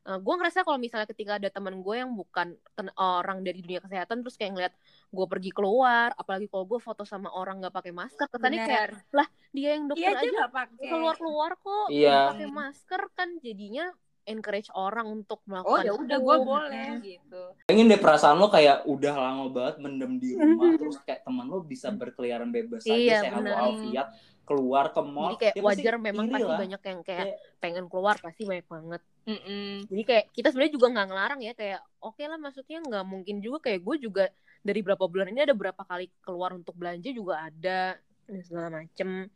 gue 0.06 0.34
ngerasa 0.38 0.62
kalau 0.62 0.78
misalnya 0.78 1.02
ketika 1.04 1.34
ada 1.34 1.50
teman 1.50 1.82
gue 1.82 1.96
yang 1.96 2.14
bukan 2.14 2.54
ten- 2.76 2.94
orang 2.94 3.42
dari 3.42 3.58
dunia 3.58 3.82
kesehatan 3.82 4.22
terus 4.22 4.38
kayak 4.38 4.54
ngeliat 4.54 4.74
gue 5.10 5.26
pergi 5.26 5.50
keluar 5.50 6.14
apalagi 6.14 6.46
kalau 6.46 6.62
gue 6.64 6.78
foto 6.78 7.02
sama 7.02 7.26
orang 7.28 7.58
nggak 7.58 7.74
pakai 7.74 7.90
masker 7.90 8.30
kesannya 8.30 8.60
kayak 8.60 9.02
Bener. 9.10 9.26
dia 9.50 9.68
yang 9.74 9.90
dokter 9.90 10.04
iya 10.04 10.10
aja 10.12 10.22
aja 10.22 10.30
nggak 10.36 10.54
pakai 10.54 10.86
keluar-keluar 10.86 11.50
kok 11.58 11.86
Iya. 11.90 12.06
nggak 12.06 12.28
pakai 12.30 12.48
masker 12.48 13.02
kan 13.18 13.28
jadinya 13.42 13.86
encourage 14.26 14.68
orang 14.70 15.06
untuk 15.08 15.38
oh 15.38 15.46
melakukan 15.48 15.82
ya 15.82 15.92
udah 15.94 16.18
gue 16.18 16.36
boleh 16.42 16.88
gitu 17.00 17.42
Pengen 17.64 17.86
deh 17.86 17.96
perasaan 17.96 18.36
lo 18.36 18.46
kayak 18.46 18.84
udah 18.84 19.14
lama 19.14 19.44
banget 19.48 19.74
mendem 19.78 20.12
di 20.16 20.34
rumah 20.34 20.74
terus 20.78 20.98
kayak 21.00 21.22
teman 21.22 21.46
lo 21.46 21.58
bisa 21.60 21.88
berkeliaran 21.88 22.50
bebas 22.50 22.82
Iya, 22.82 23.22
aja 23.22 23.24
sehat 23.24 23.40
bener. 23.40 23.54
walafiat 23.54 24.08
keluar 24.42 24.86
ke 24.88 25.00
mall. 25.00 25.26
jadi 25.28 25.38
kayak 25.40 25.54
ya 25.54 25.58
pasti 25.60 25.80
wajar 25.80 25.94
memang 25.98 26.26
pasti 26.28 26.44
lah. 26.44 26.58
banyak 26.60 26.82
yang 26.84 27.00
kayak 27.00 27.18
Kayak- 27.24 27.38
pengen 27.58 27.84
keluar 27.86 28.14
pasti 28.16 28.42
banyak 28.42 28.66
banget 28.66 29.02
Mm-mm. 29.24 29.70
jadi 29.86 30.02
kayak 30.04 30.24
kita 30.30 30.48
sebenarnya 30.48 30.72
juga 30.72 30.86
nggak 30.88 31.06
ngelarang 31.06 31.40
ya 31.40 31.52
kayak 31.52 31.80
oke 31.98 32.22
lah 32.22 32.38
maksudnya 32.38 32.78
nggak 32.80 33.04
mungkin 33.04 33.36
juga 33.38 33.58
kayak 33.60 33.80
gue 33.80 33.96
juga 34.00 34.24
dari 34.60 34.80
berapa 34.80 35.02
bulan 35.02 35.28
ini 35.28 35.40
ada 35.40 35.54
berapa 35.54 35.78
kali 35.80 36.10
keluar 36.20 36.50
untuk 36.52 36.74
belanja 36.74 37.10
juga 37.10 37.42
ada 37.42 37.98
dan 38.24 38.40
segala 38.40 38.68
macem 38.72 39.26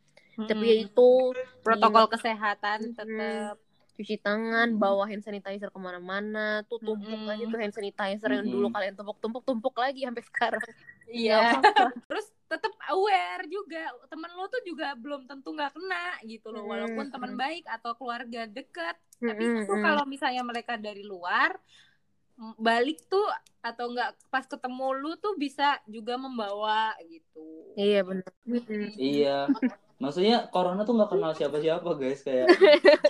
tapi 0.41 0.63
ya 0.65 0.75
itu 0.81 1.09
protokol 1.59 2.07
kesehatan 2.07 2.79
Mm-mm. 2.81 2.95
tetap 2.95 3.55
cuci 4.01 4.17
tangan 4.17 4.73
bawa 4.81 5.05
hand 5.05 5.21
sanitizer 5.21 5.69
ke 5.69 5.77
mana-mana 5.77 6.65
tuh 6.65 6.81
tumpuk 6.81 7.21
aja 7.29 7.45
tuh 7.45 7.59
hand 7.61 7.75
sanitizer 7.77 8.29
yang 8.33 8.49
dulu 8.49 8.73
kalian 8.73 8.97
tumpuk-tumpuk 8.97 9.45
tumpuk 9.45 9.75
lagi 9.77 10.01
sampai 10.01 10.23
sekarang. 10.25 10.65
Iya. 11.05 11.61
Terus 12.09 12.25
tetap 12.49 12.73
aware 12.89 13.45
juga 13.45 13.93
temen 14.09 14.33
lo 14.33 14.49
tuh 14.49 14.59
juga 14.65 14.97
belum 14.97 15.29
tentu 15.29 15.53
nggak 15.53 15.71
kena 15.71 16.19
gitu 16.27 16.51
loh 16.51 16.67
walaupun 16.67 17.07
teman 17.07 17.39
baik 17.39 17.63
atau 17.63 17.95
keluarga 17.95 18.43
dekat 18.43 18.99
tapi 19.23 19.39
itu 19.39 19.71
mm. 19.71 19.79
kalau 19.79 20.03
misalnya 20.03 20.43
mereka 20.43 20.75
dari 20.75 20.99
luar 21.07 21.55
balik 22.59 23.05
tuh 23.05 23.23
atau 23.61 23.93
enggak 23.93 24.17
pas 24.33 24.43
ketemu 24.43 24.87
lu 24.97 25.13
tuh 25.21 25.37
bisa 25.37 25.77
juga 25.85 26.17
membawa 26.17 26.91
gitu. 27.05 27.77
Iya 27.77 28.01
benar. 28.01 28.31
Iya. 28.97 29.37
Maksudnya 30.01 30.49
corona 30.49 30.81
tuh 30.81 30.93
nggak 30.93 31.11
kenal 31.11 31.31
siapa-siapa 31.31 31.89
guys 31.93 32.19
kayak 32.19 32.49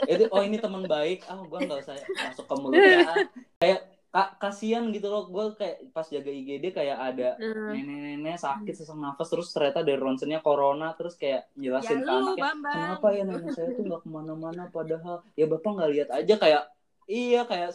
itu 0.06 0.27
oh 0.27 0.41
ini 0.41 0.58
teman 0.58 0.84
baik 0.86 1.23
ah 1.25 1.39
gua 1.39 1.60
nggak 1.60 1.80
usah 1.80 1.95
masuk 2.21 2.43
ke 2.43 2.56
mulutnya 2.58 2.99
ah. 3.01 3.17
kayak 3.58 3.80
ka- 4.08 4.34
kasihan 4.38 4.84
gitu 4.89 5.08
loh 5.08 5.23
gue 5.25 5.56
kayak 5.56 5.88
pas 5.89 6.04
jaga 6.04 6.27
IGD 6.30 6.65
kayak 6.69 6.97
ada 6.99 7.30
Hmm. 7.34 7.71
nenek-nenek 7.71 8.36
sakit 8.36 8.75
sesak 8.75 8.93
nafas 8.93 9.23
terus 9.25 9.47
ternyata 9.49 9.80
dari 9.80 9.95
ronsennya 9.95 10.39
corona 10.39 10.91
terus 10.91 11.15
kayak 11.15 11.47
Ya 11.56 11.71
jelasin 11.71 12.04
ke 12.04 12.12
lu 12.12 12.12
anaknya 12.27 12.43
Bambang. 12.43 12.75
kenapa 12.75 13.08
ya 13.10 13.23
nenek 13.23 13.49
saya 13.49 13.71
tuh 13.71 13.84
nggak 13.84 14.01
ke 14.01 14.10
mana-mana 14.10 14.63
padahal 14.67 15.23
ya 15.32 15.47
bapak 15.47 15.71
nggak 15.71 15.89
lihat 15.89 16.10
aja 16.13 16.34
kayak 16.36 16.63
iya 17.08 17.41
kayak 17.45 17.71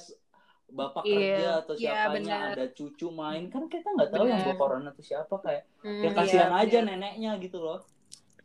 bapak 0.68 1.02
Iya. 1.02 1.16
kerja 1.16 1.48
atau 1.56 1.74
Iya, 1.74 1.80
siapanya 1.80 2.36
benar. 2.36 2.52
ada 2.52 2.66
cucu 2.70 3.06
main 3.08 3.44
kan 3.46 3.62
kita 3.64 3.88
nggak 3.88 4.10
tahu 4.10 4.24
yang 4.26 4.36
Benar. 4.36 4.48
bawa 4.50 4.60
corona 4.60 4.88
tuh 4.92 5.04
siapa 5.04 5.34
kayak 5.38 5.62
Hmm, 5.80 6.02
ya 6.02 6.10
kasihan 6.12 6.50
iya, 6.50 6.60
aja 6.60 6.78
benar. 6.78 6.90
neneknya 6.92 7.30
gitu 7.40 7.58
loh 7.58 7.80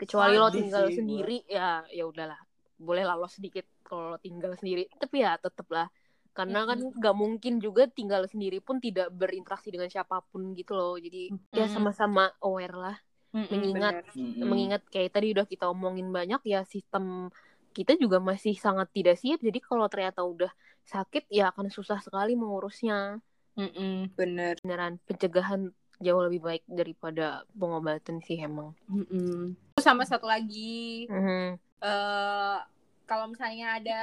kecuali 0.01 0.35
lo 0.41 0.49
tinggal 0.49 0.89
sih 0.89 0.97
sendiri 0.97 1.45
ya 1.45 1.85
ya 1.93 2.03
udahlah. 2.09 2.41
Boleh 2.81 3.05
lah 3.05 3.13
lo 3.13 3.29
sedikit 3.29 3.69
kalau 3.85 4.15
lo 4.15 4.17
tinggal 4.17 4.57
sendiri. 4.57 4.89
Tapi 4.97 5.21
ya 5.21 5.37
tetep 5.37 5.69
lah. 5.69 5.85
Karena 6.31 6.63
kan 6.63 6.79
nggak 6.79 7.15
mungkin 7.15 7.59
juga 7.61 7.85
tinggal 7.91 8.25
sendiri 8.25 8.63
pun 8.63 8.79
tidak 8.81 9.11
berinteraksi 9.13 9.69
dengan 9.69 9.91
siapa 9.91 10.23
pun 10.31 10.57
gitu 10.57 10.73
loh. 10.73 10.97
Jadi 10.97 11.29
ya 11.53 11.67
Mm. 11.67 11.73
sama-sama 11.75 12.33
aware 12.41 12.73
lah. 12.73 12.97
Mm-mm, 13.31 13.47
mengingat- 13.47 14.11
bener. 14.11 14.43
Mengingat 14.43 14.81
kayak 14.91 15.11
tadi 15.15 15.31
udah 15.31 15.45
kita 15.47 15.69
omongin 15.71 16.11
banyak 16.11 16.41
ya 16.43 16.67
sistem 16.67 17.29
kita 17.71 17.95
juga 17.95 18.19
masih 18.19 18.55
sangat 18.59 18.91
tidak 18.91 19.15
siap. 19.15 19.39
Jadi 19.39 19.59
kalau 19.63 19.87
ternyata 19.87 20.23
udah 20.23 20.51
sakit 20.83 21.31
ya 21.31 21.51
akan 21.55 21.71
susah 21.71 22.03
sekali 22.03 22.35
mengurusnya. 22.35 23.21
Mm-mm, 23.51 24.15
bener. 24.15 24.55
beneran 24.63 24.95
pencegahan 25.03 25.75
jauh 25.99 26.23
lebih 26.23 26.39
baik 26.39 26.63
daripada 26.71 27.43
pengobatan 27.51 28.23
sih 28.23 28.39
emang. 28.39 28.71
Mm-mm. 28.87 29.53
Terus 29.81 29.89
sama 29.89 30.05
satu 30.05 30.29
lagi 30.29 31.09
Mhm. 31.09 31.57
eh 31.81 32.57
kalau 33.03 33.25
misalnya 33.27 33.81
ada 33.81 34.01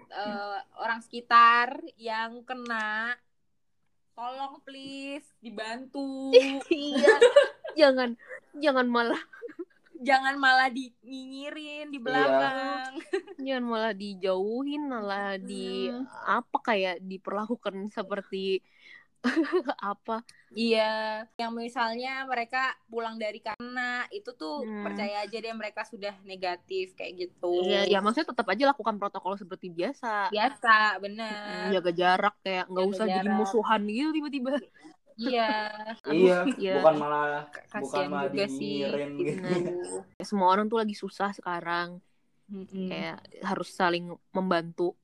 eh, 0.00 0.56
orang 0.78 1.04
sekitar 1.04 1.68
yang 1.94 2.40
kena 2.42 3.12
tolong 4.14 4.56
please 4.64 5.28
dibantu 5.38 6.32
iya 6.72 7.12
jangan 7.76 8.16
jangan 8.56 8.88
malah 8.88 9.20
jangan 9.94 10.34
malah 10.34 10.72
dinyinyirin 10.72 11.92
di 11.92 12.00
belakang 12.00 12.96
jangan 13.36 13.64
malah 13.66 13.92
dijauhin 13.92 14.88
malah 14.88 15.36
di 15.36 15.92
Hmm. 15.92 16.08
apa 16.24 16.56
kayak 16.64 16.96
diperlakukan 17.00 17.92
seperti 17.92 18.64
apa? 19.82 20.22
Iya 20.48 21.24
yang 21.36 21.52
misalnya 21.52 22.24
mereka 22.24 22.72
pulang 22.86 23.18
dari 23.18 23.38
karena 23.38 24.06
itu 24.08 24.32
tuh 24.32 24.64
Hmm. 24.64 24.84
percaya 24.86 25.20
aja 25.22 25.36
deh 25.36 25.52
mereka 25.52 25.84
sudah 25.84 26.14
negatif 26.22 26.94
kayak 26.94 27.28
gitu. 27.28 27.66
Ya, 27.66 27.84
ya 27.84 27.98
maksudnya 27.98 28.32
tetap 28.32 28.46
aja 28.48 28.70
lakukan 28.70 28.96
protokol 28.96 29.36
seperti 29.36 29.68
biasa. 29.68 30.30
Biasa 30.30 30.96
Hmm, 30.96 31.02
bener 31.04 31.68
jaga 31.74 31.90
jarak 31.92 32.34
kayak 32.40 32.64
nggak 32.66 32.86
usah 32.88 33.06
jadi 33.06 33.28
jarak. 33.28 33.36
musuhan 33.36 33.82
gitu 33.84 34.10
tiba-tiba. 34.12 34.52
Iya. 35.18 35.50
Iya 36.08 36.38
iya. 36.56 36.74
bukan 36.78 36.94
malah 36.96 37.50
bukan 37.50 37.64
kasihan 37.68 38.08
malah 38.08 38.30
juga 38.30 38.46
sih 38.46 38.86
dinyinyirin 38.86 39.10
gitu. 39.18 39.44
Aduh. 39.44 40.00
semua 40.22 40.48
orang 40.48 40.70
tuh 40.70 40.78
lagi 40.78 40.94
susah 40.94 41.34
sekarang. 41.34 41.98
Mm-mm. 42.48 42.88
kayak 42.88 43.20
harus 43.44 43.68
saling 43.68 44.08
membantu. 44.32 44.96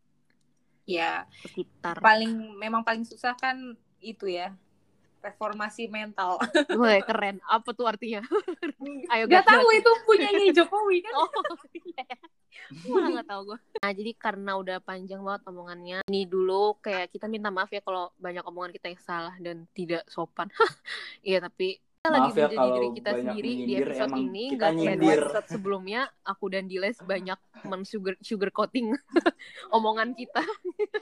Ya 0.89 1.29
sekitar. 1.45 2.01
Paling 2.01 2.57
memang 2.57 2.81
paling 2.81 3.05
susah 3.05 3.37
kan 3.37 3.77
itu 4.05 4.29
ya 4.29 4.53
reformasi 5.25 5.89
mental. 5.89 6.37
Wah, 6.81 7.01
keren. 7.01 7.41
Apa 7.49 7.73
tuh 7.73 7.89
artinya? 7.89 8.21
Ayo 9.13 9.25
Gak 9.25 9.49
tahu 9.49 9.69
itu 9.73 9.91
punyanya 10.05 10.53
Jokowi 10.53 11.01
kan? 11.01 11.13
Oh 11.25 11.29
iya. 11.73 12.05
Malah 12.87 13.09
nggak 13.19 13.29
tahu 13.29 13.41
gue 13.51 13.59
nah 13.83 13.91
jadi 13.91 14.13
karena 14.15 14.53
udah 14.55 14.79
panjang 14.79 15.21
banget 15.27 15.43
omongannya 15.51 15.99
ini 16.07 16.23
dulu 16.23 16.79
kayak 16.79 17.11
kita 17.11 17.27
minta 17.27 17.51
maaf 17.51 17.67
ya 17.69 17.83
kalau 17.83 18.15
banyak 18.15 18.47
omongan 18.47 18.71
kita 18.71 18.95
yang 18.95 19.03
salah 19.03 19.35
dan 19.43 19.67
tidak 19.75 20.07
sopan. 20.07 20.47
Iya 21.27 21.43
tapi 21.43 21.83
kita 22.05 22.13
lagi 22.13 22.21
Maaf 22.23 22.37
ya 22.37 22.45
menjadi 22.45 22.57
kalau 22.61 22.75
diri 22.77 22.89
kita 22.93 23.11
sendiri 23.17 23.51
di 23.57 23.73
episode 23.75 24.05
emang 24.05 24.21
ini. 24.21 24.45
nggak 24.53 24.71
kayak 24.77 24.97
episode 25.01 25.49
sebelumnya 25.49 26.01
aku 26.21 26.45
dan 26.53 26.65
Diles 26.69 26.99
banyak 27.01 27.39
men 27.65 27.83
sugar 27.83 28.15
sugar 28.21 28.51
coating 28.53 28.93
omongan 29.77 30.13
kita. 30.13 30.45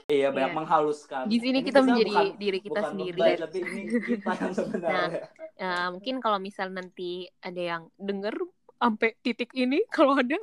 Iya 0.07 0.31
banyak 0.31 0.47
Iya. 0.47 0.55
menghaluskan. 0.55 1.23
Di 1.27 1.37
sini 1.37 1.59
Ini 1.59 1.67
kita 1.67 1.79
menjadi 1.83 2.07
bukan- 2.09 2.35
diri 2.39 2.59
kita 2.61 2.79
bukan 2.79 2.91
sendiri. 2.95 3.19
lebay, 3.19 3.35
tapi 3.35 3.57
ini 3.59 3.81
kita 4.15 4.31
yang 4.31 4.53
sebenarnya. 4.55 5.07
Ya, 5.53 5.73
mungkin 5.91 6.15
kalau 6.17 6.39
misal 6.39 6.71
nanti 6.71 7.11
ada 7.37 7.59
yang 7.59 7.83
denger 7.99 8.35
sampai 8.73 9.11
titik 9.19 9.51
ini 9.53 9.83
kalau 9.89 10.15
ada 10.15 10.39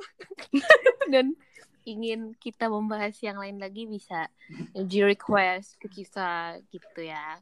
dan 1.13 1.33
ingin 1.81 2.37
kita 2.37 2.69
membahas 2.69 3.17
yang 3.17 3.41
lain 3.41 3.57
lagi 3.57 3.89
bisa 3.89 4.29
di 4.77 5.01
request 5.01 5.81
ke 5.81 5.89
kita 5.89 6.61
gitu 6.69 7.01
ya. 7.01 7.41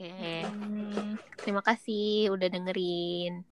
Oke. 0.00 0.16
Hmm. 0.48 1.20
Terima 1.36 1.60
kasih 1.60 2.32
udah 2.32 2.48
dengerin. 2.48 3.44